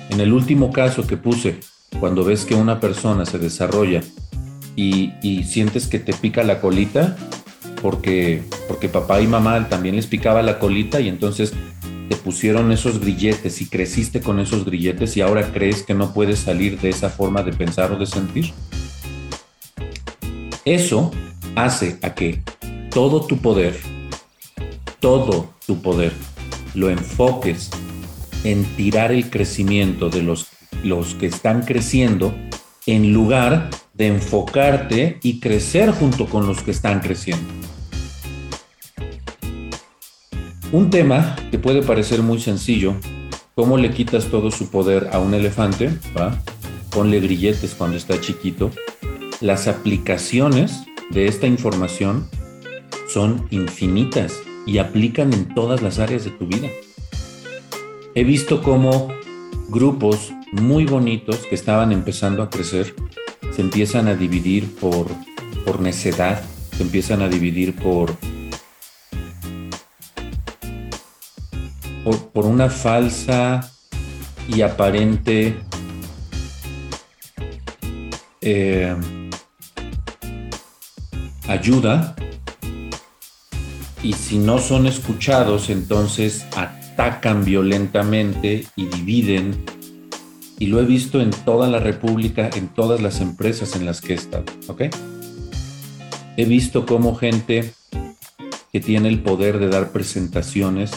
En 0.09 0.19
el 0.19 0.33
último 0.33 0.71
caso 0.73 1.07
que 1.07 1.15
puse, 1.15 1.59
cuando 1.99 2.25
ves 2.25 2.43
que 2.43 2.53
una 2.53 2.81
persona 2.81 3.25
se 3.25 3.39
desarrolla 3.39 4.01
y, 4.75 5.43
sientes 5.43 5.87
que 5.87 5.99
te 5.99 6.13
pica 6.13 6.43
la 6.43 6.59
colita, 6.59 7.15
porque, 7.81 8.43
porque 8.67 8.89
papá 8.89 9.21
y 9.21 9.27
mamá 9.27 9.69
también 9.69 9.95
les 9.95 10.07
picaba 10.07 10.41
la 10.41 10.59
colita 10.59 10.99
y 10.99 11.07
entonces 11.07 11.53
te 12.09 12.17
pusieron 12.17 12.73
esos 12.73 12.99
grilletes 12.99 13.61
y 13.61 13.67
creciste 13.67 14.19
con 14.19 14.39
esos 14.39 14.65
grilletes 14.65 15.15
y 15.15 15.21
ahora 15.21 15.53
crees 15.53 15.83
que 15.83 15.93
no 15.93 16.13
puedes 16.13 16.39
salir 16.39 16.79
de 16.79 16.89
esa 16.89 17.09
forma 17.09 17.41
de 17.41 17.53
pensar 17.53 17.91
o 17.93 17.97
de 17.97 18.05
sentir. 18.05 18.51
Eso 20.65 21.11
hace 21.55 21.97
a 22.01 22.13
que 22.13 22.43
todo 22.89 23.25
tu 23.25 23.37
poder, 23.37 23.79
todo 24.99 25.53
poder, 25.77 26.13
lo 26.73 26.89
enfoques 26.89 27.69
en 28.43 28.63
tirar 28.75 29.11
el 29.11 29.29
crecimiento 29.29 30.09
de 30.09 30.23
los, 30.23 30.47
los 30.83 31.15
que 31.15 31.27
están 31.27 31.61
creciendo 31.61 32.33
en 32.85 33.13
lugar 33.13 33.69
de 33.93 34.07
enfocarte 34.07 35.19
y 35.21 35.39
crecer 35.39 35.91
junto 35.91 36.25
con 36.25 36.47
los 36.47 36.61
que 36.61 36.71
están 36.71 36.99
creciendo. 37.01 37.47
Un 40.71 40.89
tema 40.89 41.35
que 41.51 41.59
puede 41.59 41.81
parecer 41.81 42.23
muy 42.23 42.39
sencillo, 42.39 42.95
¿cómo 43.55 43.77
le 43.77 43.91
quitas 43.91 44.27
todo 44.27 44.51
su 44.51 44.69
poder 44.69 45.09
a 45.11 45.19
un 45.19 45.33
elefante? 45.33 45.91
Ponle 46.91 47.19
grilletes 47.19 47.75
cuando 47.75 47.97
está 47.97 48.19
chiquito. 48.19 48.71
Las 49.41 49.67
aplicaciones 49.67 50.83
de 51.11 51.27
esta 51.27 51.47
información 51.47 52.29
son 53.07 53.45
infinitas 53.49 54.33
y 54.71 54.77
aplican 54.77 55.33
en 55.33 55.53
todas 55.53 55.81
las 55.81 55.99
áreas 55.99 56.23
de 56.23 56.31
tu 56.31 56.47
vida. 56.47 56.69
He 58.15 58.23
visto 58.23 58.63
cómo 58.63 59.09
grupos 59.67 60.31
muy 60.53 60.85
bonitos 60.85 61.39
que 61.39 61.55
estaban 61.55 61.91
empezando 61.91 62.41
a 62.41 62.49
crecer 62.49 62.95
se 63.53 63.61
empiezan 63.61 64.07
a 64.07 64.15
dividir 64.15 64.73
por, 64.75 65.07
por 65.65 65.81
necedad, 65.81 66.41
se 66.77 66.83
empiezan 66.83 67.21
a 67.21 67.27
dividir 67.27 67.75
por, 67.75 68.15
por, 72.31 72.45
una 72.45 72.69
falsa 72.69 73.69
y 74.47 74.61
aparente 74.61 75.57
eh, 78.39 78.95
ayuda 81.49 82.15
y 84.03 84.13
si 84.13 84.37
no 84.37 84.59
son 84.59 84.87
escuchados 84.87 85.69
entonces 85.69 86.45
atacan 86.55 87.45
violentamente 87.45 88.65
y 88.75 88.85
dividen 88.85 89.63
y 90.59 90.67
lo 90.67 90.79
he 90.79 90.85
visto 90.85 91.21
en 91.21 91.31
toda 91.31 91.67
la 91.67 91.79
República, 91.79 92.49
en 92.55 92.67
todas 92.67 93.01
las 93.01 93.19
empresas 93.19 93.75
en 93.75 93.85
las 93.85 93.99
que 93.99 94.13
he 94.13 94.15
estado, 94.15 94.45
¿ok? 94.67 94.83
He 96.37 96.45
visto 96.45 96.85
cómo 96.85 97.15
gente 97.15 97.73
que 98.71 98.79
tiene 98.79 99.09
el 99.09 99.21
poder 99.21 99.59
de 99.59 99.69
dar 99.69 99.91
presentaciones 99.91 100.91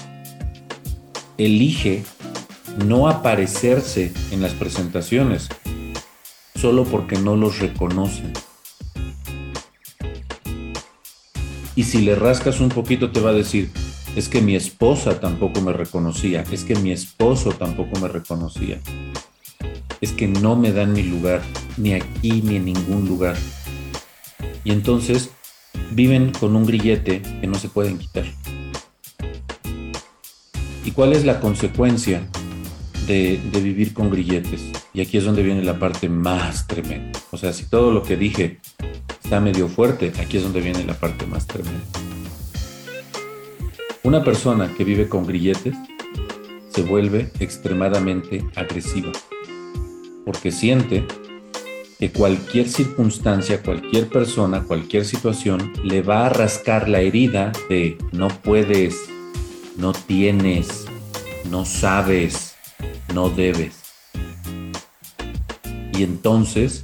elige 1.39 2.05
no 2.87 3.09
aparecerse 3.09 4.13
en 4.31 4.43
las 4.43 4.53
presentaciones 4.53 5.49
solo 6.55 6.85
porque 6.85 7.19
no 7.19 7.37
los 7.37 7.59
reconocen. 7.59 8.33
Y 11.77 11.85
si 11.85 12.03
le 12.03 12.15
rascas 12.15 12.61
un 12.61 12.69
poquito 12.69 13.11
te 13.11 13.21
va 13.21 13.31
a 13.31 13.35
decir, 13.35 13.71
es 14.17 14.29
que 14.29 14.41
mi 14.41 14.55
esposa 14.55 15.21
tampoco 15.21 15.61
me 15.61 15.73
reconocía, 15.73 16.45
es 16.53 16.65
que 16.65 16.77
mi 16.77 16.93
esposo 16.93 17.51
tampoco 17.51 17.99
me 18.01 18.09
reconocía 18.09 18.81
es 20.05 20.13
que 20.13 20.29
no 20.29 20.55
me 20.55 20.71
dan 20.71 20.93
mi 20.93 21.03
lugar, 21.03 21.41
ni 21.79 21.95
aquí 21.95 22.43
ni 22.43 22.57
en 22.57 22.67
ningún 22.67 23.09
lugar. 23.09 23.37
Y 24.63 24.71
entonces 24.71 25.31
viven 25.93 26.31
con 26.31 26.55
un 26.57 26.67
grillete 26.67 27.23
que 27.23 27.47
no 27.47 27.55
se 27.55 27.71
pueden 27.71 27.99
quitar. 27.99 28.25
¿Y 30.85 30.91
cuál 30.91 31.15
es 31.15 31.25
la 31.25 31.41
consecuencia 31.41 32.29
de, 33.07 33.41
vivir 33.63 33.95
con 33.95 34.11
grilletes? 34.11 34.61
Y 34.93 35.01
aquí 35.01 35.17
es 35.17 35.25
donde 35.25 35.43
viene 35.43 35.65
la 35.65 35.79
parte 35.79 36.11
más 36.11 36.67
tremenda. 36.67 37.19
O 37.31 37.39
sea, 37.39 37.55
si 37.55 37.65
todo 37.65 37.91
lo 37.91 38.03
que 38.03 38.19
dije 38.19 38.59
está 39.25 39.41
medio 39.41 39.69
fuerte, 39.69 40.13
aquí 40.21 40.37
es 40.37 40.43
donde 40.43 40.61
viene 40.61 40.85
la 40.85 40.93
parte 40.93 41.27
más 41.27 41.47
tremenda. 41.47 41.81
Una 44.03 44.23
persona 44.23 44.73
que 44.77 44.85
vive 44.85 45.09
con 45.09 45.27
grilletes 45.27 45.75
se 46.69 46.83
vuelve 46.83 47.31
extremadamente 47.41 48.45
agresiva 48.55 49.13
porque 50.27 50.51
siente 50.51 51.07
que 51.99 52.13
cualquier 52.13 52.69
circunstancia, 52.69 53.63
cualquier 53.63 54.09
persona, 54.09 54.65
cualquier 54.65 55.07
situación 55.07 55.73
le 55.83 56.03
va 56.03 56.27
a 56.27 56.29
rascar 56.29 56.89
la 56.89 57.01
herida 57.01 57.53
de 57.71 57.97
no 58.13 58.29
puedes, 58.29 59.09
no 59.79 59.95
tienes, 59.95 60.87
no 61.51 61.65
sabes, 61.65 62.57
no 63.15 63.31
debes. 63.31 63.85
Y 65.95 66.03
entonces 66.03 66.83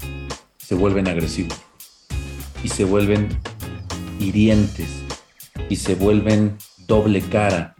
se 0.56 0.74
vuelven 0.74 1.08
agresivos 1.08 1.69
y 2.62 2.68
se 2.68 2.84
vuelven 2.84 3.28
hirientes 4.18 4.88
y 5.68 5.76
se 5.76 5.94
vuelven 5.94 6.56
doble 6.86 7.20
cara 7.20 7.74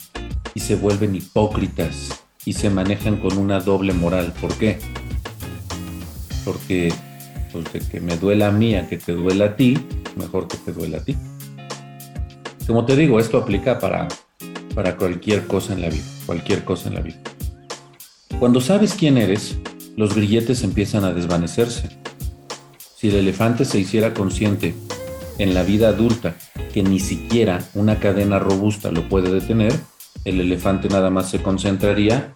y 0.55 0.61
se 0.61 0.77
vuelven 0.77 1.17
hipócritas 1.17 2.23
y 2.45 2.53
se 2.53 2.71
manejan 2.71 3.17
con 3.17 3.37
una 3.39 3.61
doble 3.61 3.93
moral. 3.93 4.33
¿Por 4.41 4.55
qué? 4.55 4.79
porque 6.45 6.93
pues, 7.53 7.87
que 7.87 8.01
me 8.01 8.17
duela 8.17 8.49
a 8.49 8.51
mí 8.51 8.75
a 8.75 8.89
que 8.89 8.97
te 8.97 9.13
duela 9.13 9.47
a 9.47 9.57
ti, 9.57 9.79
mejor 10.17 10.49
que 10.49 10.57
te 10.57 10.73
duela 10.73 10.99
a 10.99 11.05
ti. 11.05 11.17
Como 12.67 12.85
te 12.85 12.97
digo, 12.97 13.19
esto 13.19 13.39
aplica 13.39 13.79
para, 13.79 14.09
para 14.75 14.97
cualquier 14.97 15.47
cosa 15.47 15.73
en 15.73 15.83
la 15.83 15.91
vida, 15.91 16.05
cualquier 16.27 16.65
cosa 16.65 16.89
en 16.89 16.95
la 16.95 17.01
vida. 17.01 17.21
Cuando 18.39 18.61
sabes 18.61 18.95
quién 18.95 19.19
eres, 19.19 19.59
los 19.97 20.15
grilletes 20.15 20.63
empiezan 20.63 21.05
a 21.05 21.13
desvanecerse. 21.13 21.89
Si 23.01 23.09
el 23.09 23.15
elefante 23.15 23.65
se 23.65 23.79
hiciera 23.79 24.13
consciente 24.13 24.75
en 25.39 25.55
la 25.55 25.63
vida 25.63 25.89
adulta 25.89 26.37
que 26.75 26.83
ni 26.83 27.01
siquiera 27.01 27.65
una 27.73 27.99
cadena 27.99 28.39
robusta 28.39 28.93
lo 28.93 29.09
puede 29.09 29.33
detener, 29.33 29.73
el 30.27 30.39
elefante 30.39 30.91
nada 30.91 31.09
más 31.09 31.31
se 31.31 31.41
concentraría, 31.41 32.35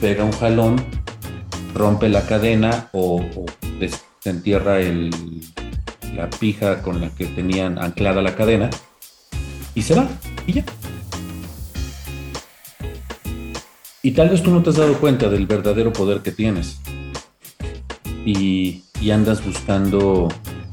pega 0.00 0.24
un 0.24 0.32
jalón 0.32 0.84
rompe 1.72 2.08
la 2.08 2.26
cadena 2.26 2.88
o, 2.92 3.24
desentierra 3.78 4.80
la 4.80 6.28
pija 6.30 6.82
con 6.82 7.00
la 7.00 7.08
que 7.10 7.26
tenían 7.26 7.78
anclada 7.78 8.22
la 8.22 8.34
cadena 8.34 8.70
y 9.76 9.82
se 9.82 9.94
va 9.94 10.08
y 10.48 10.54
ya. 10.54 10.64
Y 14.02 14.10
tal 14.10 14.30
vez 14.30 14.42
tú 14.42 14.50
no 14.50 14.64
te 14.64 14.70
has 14.70 14.76
dado 14.78 14.98
cuenta 14.98 15.28
del 15.28 15.46
verdadero 15.46 15.92
poder 15.92 16.22
que 16.22 16.32
tienes 16.32 16.80
y, 18.26 18.82
y 19.02 19.10
andas 19.10 19.44
buscando 19.44 20.28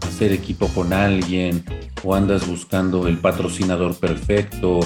hacer 0.08 0.32
equipo 0.32 0.68
con 0.68 0.94
alguien 0.94 1.66
o 2.04 2.16
andas 2.16 2.48
buscando 2.48 3.08
el 3.08 3.18
patrocinador 3.18 3.96
perfecto 3.96 4.80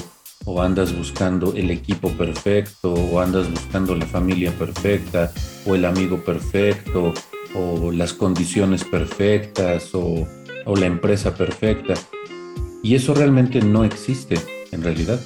o 0.45 0.61
andas 0.61 0.95
buscando 0.95 1.53
el 1.55 1.71
equipo 1.71 2.09
perfecto, 2.09 2.93
o 2.93 3.19
andas 3.19 3.49
buscando 3.49 3.95
la 3.95 4.05
familia 4.05 4.51
perfecta, 4.51 5.31
o 5.65 5.75
el 5.75 5.85
amigo 5.85 6.23
perfecto, 6.23 7.13
o 7.55 7.91
las 7.91 8.13
condiciones 8.13 8.83
perfectas, 8.83 9.91
o, 9.93 10.27
la 10.65 10.85
empresa 10.85 11.35
perfecta. 11.35 11.93
Y 12.81 12.95
eso 12.95 13.13
realmente 13.13 13.61
no 13.61 13.83
existe 13.83 14.37
en 14.71 14.81
realidad. 14.81 15.19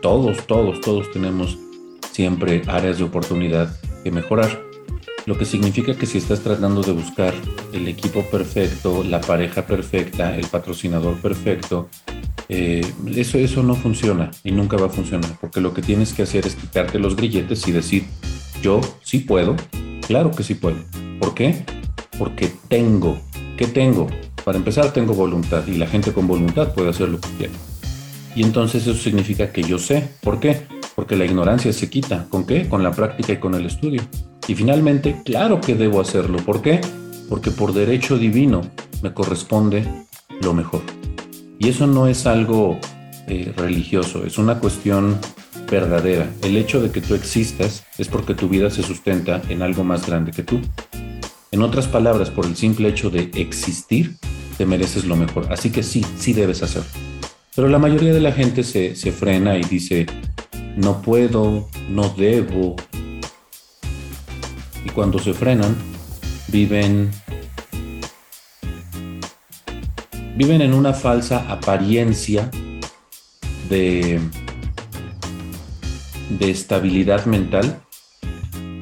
Todos, 0.00 0.46
todos, 0.46 0.80
todos 0.80 1.10
tenemos 1.10 1.58
siempre 2.12 2.62
áreas 2.66 2.98
de 2.98 3.04
oportunidad 3.04 3.76
que 4.04 4.10
mejorar. 4.10 4.69
Lo 5.30 5.38
que 5.38 5.44
significa 5.44 5.94
que 5.94 6.06
si 6.06 6.18
estás 6.18 6.40
tratando 6.40 6.82
de 6.82 6.90
buscar 6.90 7.32
el 7.72 7.86
equipo 7.86 8.24
perfecto, 8.24 9.04
la 9.04 9.20
pareja 9.20 9.64
perfecta, 9.64 10.36
el 10.36 10.48
patrocinador 10.48 11.20
perfecto, 11.20 11.88
eh, 12.48 12.84
eso, 13.14 13.38
eso 13.38 13.62
no 13.62 13.76
funciona 13.76 14.32
y 14.42 14.50
nunca 14.50 14.76
va 14.76 14.86
a 14.86 14.88
funcionar, 14.88 15.30
porque 15.40 15.60
lo 15.60 15.72
que 15.72 15.82
tienes 15.82 16.14
que 16.14 16.24
hacer 16.24 16.48
es 16.48 16.56
quitarte 16.56 16.98
los 16.98 17.14
grilletes 17.14 17.68
y 17.68 17.70
decir, 17.70 18.06
yo 18.60 18.80
sí 19.04 19.20
puedo, 19.20 19.54
claro 20.04 20.32
que 20.32 20.42
sí 20.42 20.56
puedo. 20.56 20.78
¿Por 21.20 21.32
qué? 21.32 21.64
Porque 22.18 22.50
tengo. 22.66 23.20
¿Qué 23.56 23.68
tengo? 23.68 24.08
Para 24.44 24.58
empezar, 24.58 24.92
tengo 24.92 25.14
voluntad 25.14 25.64
y 25.68 25.76
la 25.76 25.86
gente 25.86 26.12
con 26.12 26.26
voluntad 26.26 26.74
puede 26.74 26.90
hacer 26.90 27.08
lo 27.08 27.20
que 27.20 27.28
quiera. 27.38 27.52
Y 28.34 28.42
entonces 28.42 28.84
eso 28.84 29.00
significa 29.00 29.52
que 29.52 29.62
yo 29.62 29.78
sé. 29.78 30.08
¿Por 30.22 30.40
qué? 30.40 30.66
Porque 30.96 31.14
la 31.14 31.24
ignorancia 31.24 31.72
se 31.72 31.88
quita. 31.88 32.26
¿Con 32.28 32.46
qué? 32.46 32.68
Con 32.68 32.82
la 32.82 32.90
práctica 32.90 33.32
y 33.32 33.36
con 33.36 33.54
el 33.54 33.66
estudio. 33.66 34.02
Y 34.48 34.54
finalmente, 34.54 35.22
claro 35.24 35.60
que 35.60 35.74
debo 35.74 36.00
hacerlo. 36.00 36.38
¿Por 36.38 36.62
qué? 36.62 36.80
Porque 37.28 37.50
por 37.50 37.72
derecho 37.72 38.18
divino 38.18 38.62
me 39.02 39.12
corresponde 39.12 39.86
lo 40.42 40.54
mejor. 40.54 40.82
Y 41.58 41.68
eso 41.68 41.86
no 41.86 42.06
es 42.06 42.26
algo 42.26 42.78
eh, 43.26 43.52
religioso, 43.56 44.24
es 44.24 44.38
una 44.38 44.58
cuestión 44.58 45.18
verdadera. 45.70 46.28
El 46.42 46.56
hecho 46.56 46.82
de 46.82 46.90
que 46.90 47.00
tú 47.00 47.14
existas 47.14 47.84
es 47.98 48.08
porque 48.08 48.34
tu 48.34 48.48
vida 48.48 48.70
se 48.70 48.82
sustenta 48.82 49.40
en 49.48 49.62
algo 49.62 49.84
más 49.84 50.06
grande 50.06 50.32
que 50.32 50.42
tú. 50.42 50.60
En 51.52 51.62
otras 51.62 51.86
palabras, 51.86 52.30
por 52.30 52.46
el 52.46 52.56
simple 52.56 52.88
hecho 52.88 53.10
de 53.10 53.30
existir, 53.34 54.16
te 54.56 54.66
mereces 54.66 55.04
lo 55.04 55.16
mejor. 55.16 55.52
Así 55.52 55.70
que 55.70 55.82
sí, 55.82 56.04
sí 56.16 56.32
debes 56.32 56.62
hacerlo. 56.62 56.90
Pero 57.54 57.68
la 57.68 57.78
mayoría 57.78 58.12
de 58.12 58.20
la 58.20 58.32
gente 58.32 58.62
se, 58.62 58.94
se 58.96 59.12
frena 59.12 59.58
y 59.58 59.62
dice, 59.62 60.06
no 60.76 61.02
puedo, 61.02 61.68
no 61.88 62.08
debo. 62.16 62.76
Y 64.84 64.90
cuando 64.90 65.18
se 65.18 65.34
frenan, 65.34 65.76
viven 66.48 67.10
viven 70.40 70.62
en 70.62 70.72
una 70.72 70.94
falsa 70.94 71.52
apariencia 71.52 72.50
de, 73.68 74.18
de 76.30 76.50
estabilidad 76.50 77.26
mental, 77.26 77.82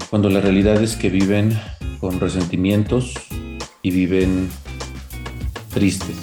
cuando 0.09 0.31
la 0.31 0.41
realidad 0.41 0.81
es 0.81 0.95
que 0.95 1.11
viven 1.11 1.59
con 1.99 2.21
resentimientos 2.21 3.13
y 3.83 3.91
viven 3.91 4.49
tristes. 5.75 6.17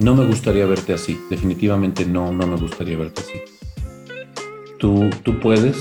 No 0.00 0.16
me 0.16 0.26
gustaría 0.26 0.66
verte 0.66 0.92
así, 0.92 1.16
definitivamente 1.30 2.04
no, 2.04 2.32
no 2.32 2.48
me 2.48 2.56
gustaría 2.56 2.98
verte 2.98 3.22
así. 3.22 3.40
Tú, 4.80 5.08
tú 5.22 5.38
puedes, 5.38 5.76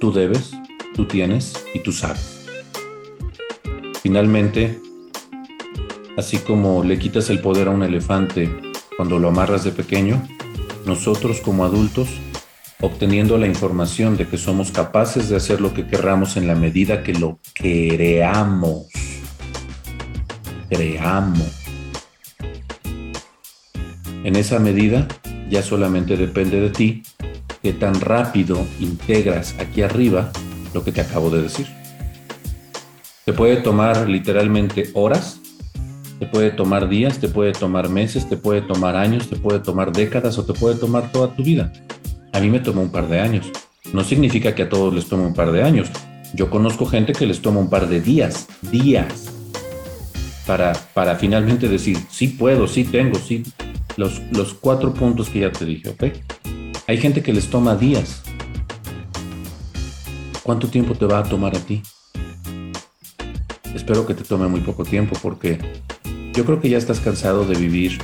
tú 0.00 0.10
debes, 0.10 0.52
tú 0.94 1.06
tienes 1.06 1.54
y 1.74 1.80
tú 1.80 1.92
sabes. 1.92 2.46
Finalmente, 4.02 4.80
Así 6.16 6.38
como 6.38 6.84
le 6.84 6.98
quitas 6.98 7.30
el 7.30 7.40
poder 7.40 7.68
a 7.68 7.70
un 7.70 7.82
elefante 7.82 8.54
cuando 8.96 9.18
lo 9.18 9.28
amarras 9.28 9.64
de 9.64 9.72
pequeño, 9.72 10.22
nosotros 10.84 11.40
como 11.40 11.64
adultos 11.64 12.08
obteniendo 12.80 13.38
la 13.38 13.46
información 13.46 14.16
de 14.16 14.26
que 14.26 14.36
somos 14.36 14.72
capaces 14.72 15.28
de 15.28 15.36
hacer 15.36 15.60
lo 15.60 15.72
que 15.72 15.86
querramos 15.86 16.36
en 16.36 16.46
la 16.46 16.54
medida 16.54 17.02
que 17.02 17.14
lo 17.14 17.38
creamos. 17.54 18.88
Creamos. 20.68 21.48
En 24.24 24.36
esa 24.36 24.58
medida 24.58 25.08
ya 25.48 25.62
solamente 25.62 26.16
depende 26.16 26.60
de 26.60 26.70
ti 26.70 27.02
que 27.62 27.72
tan 27.72 28.00
rápido 28.00 28.66
integras 28.80 29.54
aquí 29.58 29.82
arriba 29.82 30.30
lo 30.74 30.84
que 30.84 30.92
te 30.92 31.00
acabo 31.00 31.30
de 31.30 31.42
decir. 31.42 31.66
Te 33.24 33.32
puede 33.32 33.56
tomar 33.56 34.08
literalmente 34.08 34.90
horas, 34.94 35.40
te 36.18 36.26
puede 36.26 36.50
tomar 36.50 36.88
días, 36.88 37.18
te 37.18 37.28
puede 37.28 37.52
tomar 37.52 37.88
meses, 37.88 38.28
te 38.28 38.36
puede 38.36 38.62
tomar 38.62 38.96
años, 38.96 39.28
te 39.28 39.36
puede 39.36 39.60
tomar 39.60 39.92
décadas 39.92 40.38
o 40.38 40.44
te 40.44 40.52
puede 40.52 40.76
tomar 40.76 41.12
toda 41.12 41.34
tu 41.34 41.42
vida. 41.42 41.72
A 42.32 42.40
mí 42.40 42.50
me 42.50 42.60
tomó 42.60 42.82
un 42.82 42.90
par 42.90 43.08
de 43.08 43.20
años. 43.20 43.50
No 43.92 44.04
significa 44.04 44.54
que 44.54 44.62
a 44.62 44.68
todos 44.68 44.94
les 44.94 45.06
tome 45.06 45.24
un 45.24 45.34
par 45.34 45.52
de 45.52 45.62
años. 45.62 45.88
Yo 46.34 46.48
conozco 46.48 46.86
gente 46.86 47.12
que 47.12 47.26
les 47.26 47.42
toma 47.42 47.60
un 47.60 47.68
par 47.68 47.88
de 47.88 48.00
días, 48.00 48.48
días, 48.70 49.26
para, 50.46 50.72
para 50.94 51.16
finalmente 51.16 51.68
decir, 51.68 51.98
sí 52.10 52.28
puedo, 52.28 52.66
sí 52.66 52.84
tengo, 52.84 53.18
sí. 53.18 53.42
Los, 53.96 54.22
los 54.30 54.54
cuatro 54.54 54.94
puntos 54.94 55.28
que 55.28 55.40
ya 55.40 55.52
te 55.52 55.64
dije, 55.64 55.90
¿ok? 55.90 56.04
Hay 56.86 56.98
gente 56.98 57.22
que 57.22 57.32
les 57.32 57.48
toma 57.48 57.76
días. 57.76 58.22
¿Cuánto 60.42 60.68
tiempo 60.68 60.94
te 60.94 61.06
va 61.06 61.20
a 61.20 61.22
tomar 61.22 61.56
a 61.56 61.60
ti? 61.60 61.82
Espero 63.74 64.06
que 64.06 64.14
te 64.14 64.24
tome 64.24 64.48
muy 64.48 64.60
poco 64.60 64.84
tiempo 64.84 65.16
porque 65.22 65.58
yo 66.34 66.44
creo 66.44 66.60
que 66.60 66.68
ya 66.68 66.78
estás 66.78 66.98
cansado 66.98 67.44
de 67.44 67.54
vivir 67.54 67.98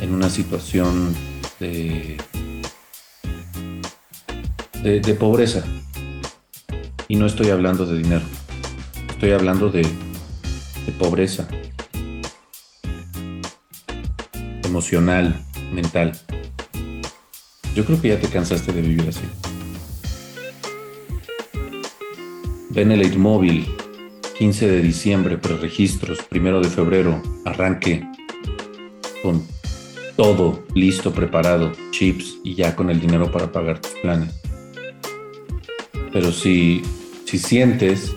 en 0.00 0.14
una 0.14 0.30
situación 0.30 1.14
de, 1.58 2.16
de, 4.82 5.14
pobreza. 5.14 5.64
Y 7.08 7.16
no 7.16 7.26
estoy 7.26 7.50
hablando 7.50 7.84
de 7.86 7.98
dinero, 7.98 8.24
estoy 9.08 9.32
hablando 9.32 9.68
de, 9.68 9.82
de 9.82 10.92
pobreza 10.96 11.48
emocional, 14.62 15.44
mental. 15.72 16.12
Yo 17.74 17.84
creo 17.84 18.00
que 18.00 18.08
ya 18.08 18.20
te 18.20 18.28
cansaste 18.28 18.72
de 18.72 18.80
vivir 18.80 19.08
así. 19.08 19.49
Benelete 22.70 23.18
Móvil 23.18 23.66
15 24.38 24.68
de 24.68 24.80
diciembre, 24.80 25.36
preregistros, 25.36 26.20
primero 26.22 26.60
de 26.60 26.68
febrero, 26.68 27.20
arranque 27.44 28.06
con 29.24 29.42
todo 30.16 30.64
listo, 30.72 31.12
preparado, 31.12 31.72
chips 31.90 32.38
y 32.44 32.54
ya 32.54 32.76
con 32.76 32.88
el 32.88 33.00
dinero 33.00 33.32
para 33.32 33.50
pagar 33.50 33.80
tus 33.80 33.90
planes. 34.00 34.40
Pero 36.12 36.30
si, 36.30 36.82
si 37.24 37.38
sientes 37.38 38.14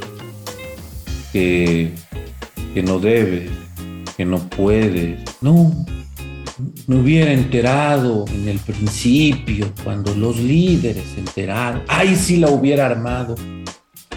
que, 1.32 1.92
que 2.76 2.84
no 2.84 3.00
debes, 3.00 3.50
que 4.16 4.24
no 4.24 4.38
puedes, 4.50 5.20
no, 5.42 5.86
me 6.86 6.98
hubiera 6.98 7.34
enterado 7.34 8.26
en 8.28 8.48
el 8.48 8.60
principio, 8.60 9.74
cuando 9.84 10.13
los 10.13 10.38
líderes 10.38 11.06
se 11.16 11.22
enteraron, 11.22 11.82
ay, 11.88 12.16
sí 12.16 12.38
la 12.38 12.52
hubiera 12.52 12.86
armado. 12.86 13.36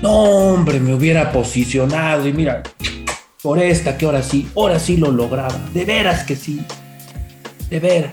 No, 0.02 0.12
hombre, 0.12 0.78
me 0.78 0.94
hubiera 0.94 1.32
posicionado 1.32 2.28
y 2.28 2.32
mira, 2.32 2.62
por 3.42 3.58
esta 3.58 3.96
que 3.96 4.04
ahora 4.04 4.22
sí, 4.22 4.48
ahora 4.56 4.78
sí 4.78 4.96
lo 4.96 5.10
lograba. 5.10 5.58
De 5.72 5.84
veras 5.84 6.24
que 6.24 6.36
sí. 6.36 6.60
De 7.70 7.80
veras. 7.80 8.12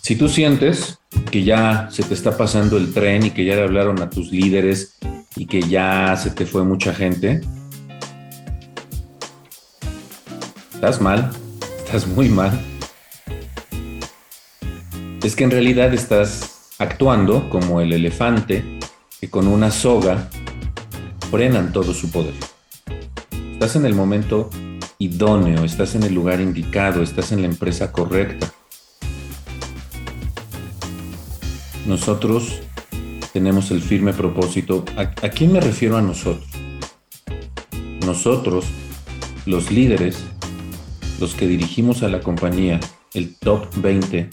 Si 0.00 0.16
tú 0.16 0.28
sientes 0.28 0.98
que 1.30 1.44
ya 1.44 1.88
se 1.90 2.02
te 2.02 2.14
está 2.14 2.36
pasando 2.36 2.78
el 2.78 2.94
tren 2.94 3.26
y 3.26 3.30
que 3.30 3.44
ya 3.44 3.56
le 3.56 3.62
hablaron 3.62 4.00
a 4.00 4.08
tus 4.08 4.32
líderes 4.32 4.96
y 5.36 5.44
que 5.46 5.60
ya 5.60 6.16
se 6.16 6.30
te 6.30 6.46
fue 6.46 6.64
mucha 6.64 6.94
gente, 6.94 7.42
estás 10.72 11.00
mal, 11.02 11.30
estás 11.84 12.06
muy 12.06 12.30
mal. 12.30 12.58
Es 15.22 15.36
que 15.36 15.44
en 15.44 15.50
realidad 15.50 15.92
estás 15.92 16.57
actuando 16.78 17.50
como 17.50 17.80
el 17.80 17.92
elefante 17.92 18.78
que 19.20 19.28
con 19.28 19.48
una 19.48 19.70
soga 19.70 20.30
frenan 21.30 21.72
todo 21.72 21.92
su 21.92 22.10
poder. 22.10 22.34
Estás 23.52 23.76
en 23.76 23.84
el 23.84 23.94
momento 23.94 24.48
idóneo, 24.98 25.64
estás 25.64 25.94
en 25.96 26.04
el 26.04 26.14
lugar 26.14 26.40
indicado, 26.40 27.02
estás 27.02 27.32
en 27.32 27.42
la 27.42 27.48
empresa 27.48 27.90
correcta. 27.90 28.52
Nosotros 31.86 32.60
tenemos 33.32 33.70
el 33.70 33.82
firme 33.82 34.12
propósito. 34.12 34.84
¿A, 34.96 35.02
¿A, 35.02 35.30
quién 35.30 35.52
me 35.52 35.60
refiero 35.60 35.96
a 35.96 36.02
nosotros? 36.02 36.48
Nosotros, 38.04 38.66
los 39.46 39.70
líderes, 39.70 40.18
los 41.18 41.34
que 41.34 41.48
dirigimos 41.48 42.02
a 42.02 42.08
la 42.08 42.20
compañía, 42.20 42.78
el 43.14 43.34
top 43.36 43.66
20, 43.76 44.30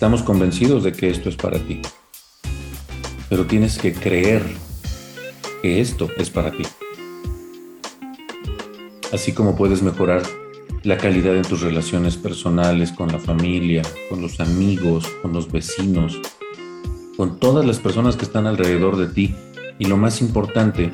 Estamos 0.00 0.22
convencidos 0.22 0.82
de 0.82 0.92
que 0.92 1.10
esto 1.10 1.28
es 1.28 1.36
para 1.36 1.58
ti. 1.58 1.82
Pero 3.28 3.44
tienes 3.44 3.76
que 3.76 3.92
creer 3.92 4.42
que 5.60 5.82
esto 5.82 6.08
es 6.16 6.30
para 6.30 6.50
ti. 6.52 6.62
Así 9.12 9.32
como 9.32 9.56
puedes 9.56 9.82
mejorar 9.82 10.22
la 10.84 10.96
calidad 10.96 11.36
en 11.36 11.42
tus 11.42 11.60
relaciones 11.60 12.16
personales 12.16 12.92
con 12.92 13.12
la 13.12 13.18
familia, 13.18 13.82
con 14.08 14.22
los 14.22 14.40
amigos, 14.40 15.06
con 15.20 15.34
los 15.34 15.52
vecinos, 15.52 16.18
con 17.18 17.38
todas 17.38 17.66
las 17.66 17.78
personas 17.78 18.16
que 18.16 18.24
están 18.24 18.46
alrededor 18.46 18.96
de 18.96 19.08
ti 19.08 19.34
y 19.78 19.84
lo 19.84 19.98
más 19.98 20.22
importante, 20.22 20.92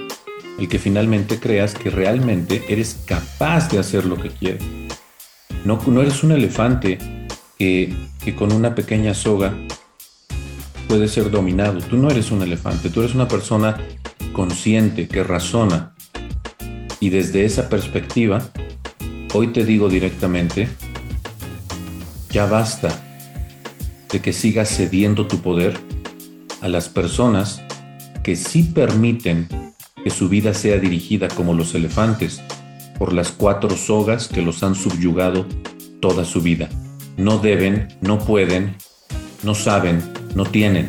el 0.58 0.68
que 0.68 0.80
finalmente 0.80 1.38
creas 1.38 1.74
que 1.74 1.90
realmente 1.90 2.64
eres 2.68 3.04
capaz 3.06 3.70
de 3.70 3.78
hacer 3.78 4.04
lo 4.04 4.16
que 4.16 4.30
quieres. 4.30 4.64
No, 5.64 5.80
no 5.86 6.02
eres 6.02 6.24
un 6.24 6.32
elefante 6.32 6.98
que, 7.58 7.94
con 8.36 8.52
una 8.52 8.74
pequeña 8.74 9.14
soga 9.14 9.54
puede 10.88 11.08
ser 11.08 11.30
dominado. 11.30 11.80
Tú 11.80 11.96
no 11.96 12.10
eres 12.10 12.30
un 12.30 12.42
elefante, 12.42 12.90
tú 12.90 13.00
eres 13.00 13.14
una 13.14 13.28
persona 13.28 13.76
consciente 14.32 15.08
que 15.08 15.24
razona. 15.24 15.94
Y 17.00 17.10
desde 17.10 17.44
esa 17.44 17.68
perspectiva, 17.68 18.42
hoy 19.34 19.48
te 19.48 19.64
digo 19.64 19.88
directamente, 19.88 20.68
ya 22.30 22.46
basta 22.46 22.88
de 24.10 24.20
que 24.20 24.32
sigas 24.32 24.68
cediendo 24.68 25.26
tu 25.26 25.40
poder 25.40 25.78
a 26.60 26.68
las 26.68 26.88
personas 26.88 27.62
que 28.22 28.36
sí 28.36 28.62
permiten 28.62 29.48
que 30.02 30.10
su 30.10 30.28
vida 30.28 30.54
sea 30.54 30.78
dirigida 30.78 31.28
como 31.28 31.54
los 31.54 31.74
elefantes 31.74 32.40
por 32.98 33.12
las 33.12 33.30
cuatro 33.30 33.76
sogas 33.76 34.28
que 34.28 34.42
los 34.42 34.62
han 34.62 34.74
subyugado 34.74 35.46
toda 36.00 36.24
su 36.24 36.40
vida 36.40 36.68
no 37.16 37.38
deben, 37.38 37.88
no 38.00 38.18
pueden, 38.18 38.76
no 39.42 39.54
saben, 39.54 40.02
no 40.34 40.44
tienen. 40.44 40.88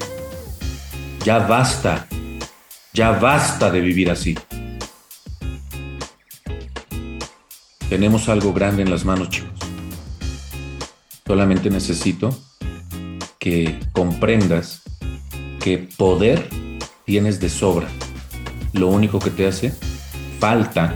Ya 1.24 1.40
basta, 1.40 2.08
ya 2.94 3.12
basta 3.12 3.72
de 3.72 3.82
vivir 3.82 4.12
así. 4.12 4.38
Tenemos 7.90 8.28
algo 8.28 8.54
grande 8.54 8.82
en 8.82 8.90
las 8.90 9.06
manos, 9.06 9.30
chicos. 9.30 9.60
Solamente 11.26 11.70
necesito 11.70 12.38
que 13.40 13.80
comprendas 13.94 14.82
que 15.62 15.78
poder 15.78 16.50
tienes 17.06 17.40
de 17.40 17.50
sobra. 17.50 17.88
Lo 18.74 18.88
único 18.88 19.20
que 19.20 19.30
te 19.30 19.48
hace 19.48 19.74
falta 20.40 20.96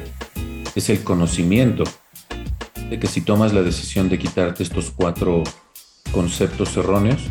es 0.75 0.89
el 0.89 1.03
conocimiento 1.03 1.85
de 2.91 2.99
que 2.99 3.07
si 3.07 3.21
tomas 3.21 3.53
la 3.53 3.61
decisión 3.61 4.09
de 4.09 4.19
quitarte 4.19 4.63
estos 4.63 4.91
cuatro 4.91 5.43
conceptos 6.11 6.75
erróneos, 6.75 7.21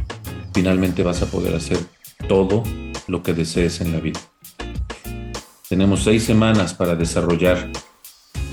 finalmente 0.54 1.02
vas 1.02 1.20
a 1.20 1.26
poder 1.26 1.54
hacer 1.54 1.78
todo 2.26 2.62
lo 3.06 3.22
que 3.22 3.34
desees 3.34 3.82
en 3.82 3.92
la 3.92 4.00
vida. 4.00 4.18
Tenemos 5.68 6.02
seis 6.02 6.24
semanas 6.24 6.72
para 6.72 6.94
desarrollar 6.94 7.68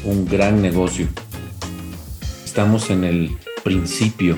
un 0.04 0.26
gran 0.26 0.62
negocio. 0.62 1.08
Estamos 2.44 2.90
en 2.90 3.06
el 3.06 3.38
principio 3.64 4.38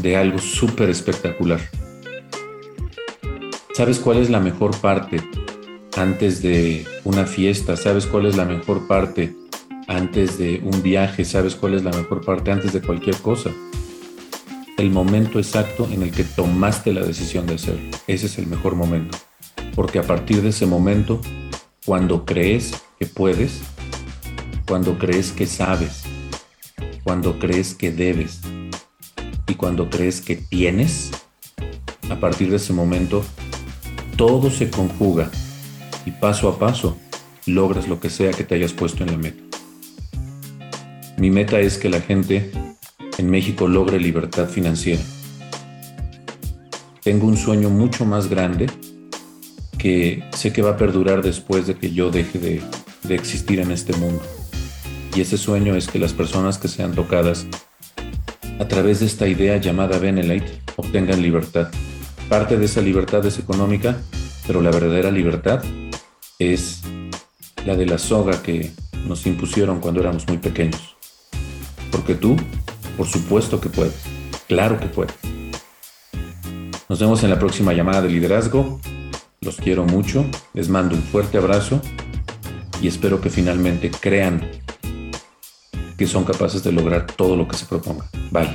de 0.00 0.16
algo 0.16 0.38
súper 0.38 0.90
espectacular. 0.90 1.60
¿Sabes 3.72 4.00
cuál 4.00 4.18
es 4.18 4.30
la 4.30 4.40
mejor 4.40 4.76
parte 4.80 5.22
antes 5.96 6.42
de 6.42 6.84
una 7.04 7.24
fiesta? 7.24 7.76
¿Sabes 7.76 8.04
cuál 8.06 8.26
es 8.26 8.36
la 8.36 8.44
mejor 8.44 8.88
parte 8.88 9.32
antes 9.88 10.38
de 10.38 10.60
un 10.62 10.82
viaje, 10.82 11.24
sabes 11.24 11.56
cuál 11.56 11.74
es 11.74 11.82
la 11.82 11.90
mejor 11.90 12.24
parte 12.24 12.52
antes 12.52 12.72
de 12.72 12.80
cualquier 12.80 13.16
cosa. 13.16 13.50
El 14.76 14.90
momento 14.90 15.38
exacto 15.38 15.88
en 15.90 16.02
el 16.02 16.12
que 16.12 16.22
tomaste 16.22 16.92
la 16.92 17.00
decisión 17.00 17.46
de 17.46 17.54
hacerlo. 17.54 17.90
Ese 18.06 18.26
es 18.26 18.38
el 18.38 18.46
mejor 18.46 18.76
momento. 18.76 19.18
Porque 19.74 19.98
a 19.98 20.02
partir 20.02 20.42
de 20.42 20.50
ese 20.50 20.66
momento, 20.66 21.20
cuando 21.84 22.24
crees 22.24 22.80
que 22.98 23.06
puedes, 23.06 23.60
cuando 24.68 24.98
crees 24.98 25.32
que 25.32 25.46
sabes, 25.46 26.02
cuando 27.02 27.38
crees 27.38 27.74
que 27.74 27.90
debes, 27.90 28.40
y 29.48 29.54
cuando 29.54 29.88
crees 29.88 30.20
que 30.20 30.36
tienes, 30.36 31.10
a 32.10 32.16
partir 32.20 32.50
de 32.50 32.56
ese 32.56 32.74
momento, 32.74 33.24
todo 34.16 34.50
se 34.50 34.70
conjuga 34.70 35.30
y 36.04 36.10
paso 36.10 36.48
a 36.48 36.58
paso 36.58 36.98
logras 37.46 37.88
lo 37.88 37.98
que 37.98 38.10
sea 38.10 38.32
que 38.32 38.44
te 38.44 38.54
hayas 38.54 38.74
puesto 38.74 39.04
en 39.04 39.12
la 39.12 39.16
meta. 39.16 39.47
Mi 41.18 41.30
meta 41.30 41.58
es 41.58 41.78
que 41.78 41.88
la 41.88 42.00
gente 42.00 42.52
en 43.18 43.28
México 43.28 43.66
logre 43.66 43.98
libertad 43.98 44.48
financiera. 44.48 45.02
Tengo 47.02 47.26
un 47.26 47.36
sueño 47.36 47.70
mucho 47.70 48.04
más 48.04 48.28
grande 48.28 48.68
que 49.78 50.22
sé 50.32 50.52
que 50.52 50.62
va 50.62 50.70
a 50.70 50.76
perdurar 50.76 51.22
después 51.22 51.66
de 51.66 51.74
que 51.74 51.90
yo 51.90 52.12
deje 52.12 52.38
de, 52.38 52.62
existir 53.12 53.58
en 53.58 53.72
este 53.72 53.96
mundo. 53.96 54.22
Y 55.16 55.20
ese 55.20 55.38
sueño 55.38 55.74
es 55.74 55.88
que 55.88 55.98
las 55.98 56.12
personas 56.12 56.56
que 56.56 56.68
sean 56.68 56.94
tocadas 56.94 57.46
a 58.60 58.68
través 58.68 59.00
de 59.00 59.06
esta 59.06 59.26
idea 59.26 59.56
llamada 59.56 59.98
Benelite 59.98 60.60
obtengan 60.76 61.20
libertad. 61.20 61.68
Parte 62.28 62.56
de 62.58 62.66
esa 62.66 62.80
libertad 62.80 63.26
es 63.26 63.40
económica, 63.40 63.96
pero 64.46 64.62
la 64.62 64.70
verdadera 64.70 65.10
libertad 65.10 65.64
es 66.38 66.82
la 67.66 67.74
de 67.74 67.86
la 67.86 67.98
soga 67.98 68.40
que 68.40 68.70
nos 69.06 69.26
impusieron 69.26 69.80
cuando 69.80 70.00
éramos 70.00 70.28
muy 70.28 70.38
pequeños. 70.38 70.97
Porque 71.98 72.14
tú, 72.14 72.36
por 72.96 73.08
supuesto 73.08 73.60
que 73.60 73.68
puedes, 73.68 73.92
claro 74.46 74.78
que 74.78 74.86
puedes. 74.86 75.12
Nos 76.88 77.00
vemos 77.00 77.24
en 77.24 77.30
la 77.30 77.40
próxima 77.40 77.72
llamada 77.72 78.02
de 78.02 78.08
liderazgo. 78.08 78.80
Los 79.40 79.56
quiero 79.56 79.84
mucho, 79.84 80.24
les 80.54 80.68
mando 80.68 80.94
un 80.94 81.02
fuerte 81.02 81.38
abrazo 81.38 81.82
y 82.80 82.86
espero 82.86 83.20
que 83.20 83.30
finalmente 83.30 83.90
crean 83.90 84.48
que 85.96 86.06
son 86.06 86.22
capaces 86.22 86.62
de 86.62 86.70
lograr 86.70 87.04
todo 87.04 87.36
lo 87.36 87.48
que 87.48 87.56
se 87.56 87.66
proponga. 87.66 88.08
Bye. 88.30 88.48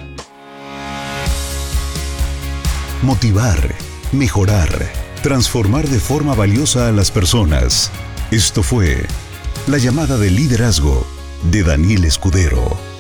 Motivar, 3.02 3.76
mejorar, 4.14 4.70
transformar 5.22 5.86
de 5.90 6.00
forma 6.00 6.34
valiosa 6.34 6.88
a 6.88 6.92
las 6.94 7.12
personas. 7.12 7.92
Esto 8.32 8.64
fue 8.64 9.06
La 9.68 9.80
llamada 9.80 10.18
de 10.18 10.32
liderazgo 10.32 11.06
de 11.52 11.64
Daniel 11.64 12.06
Escudero. 12.06 12.93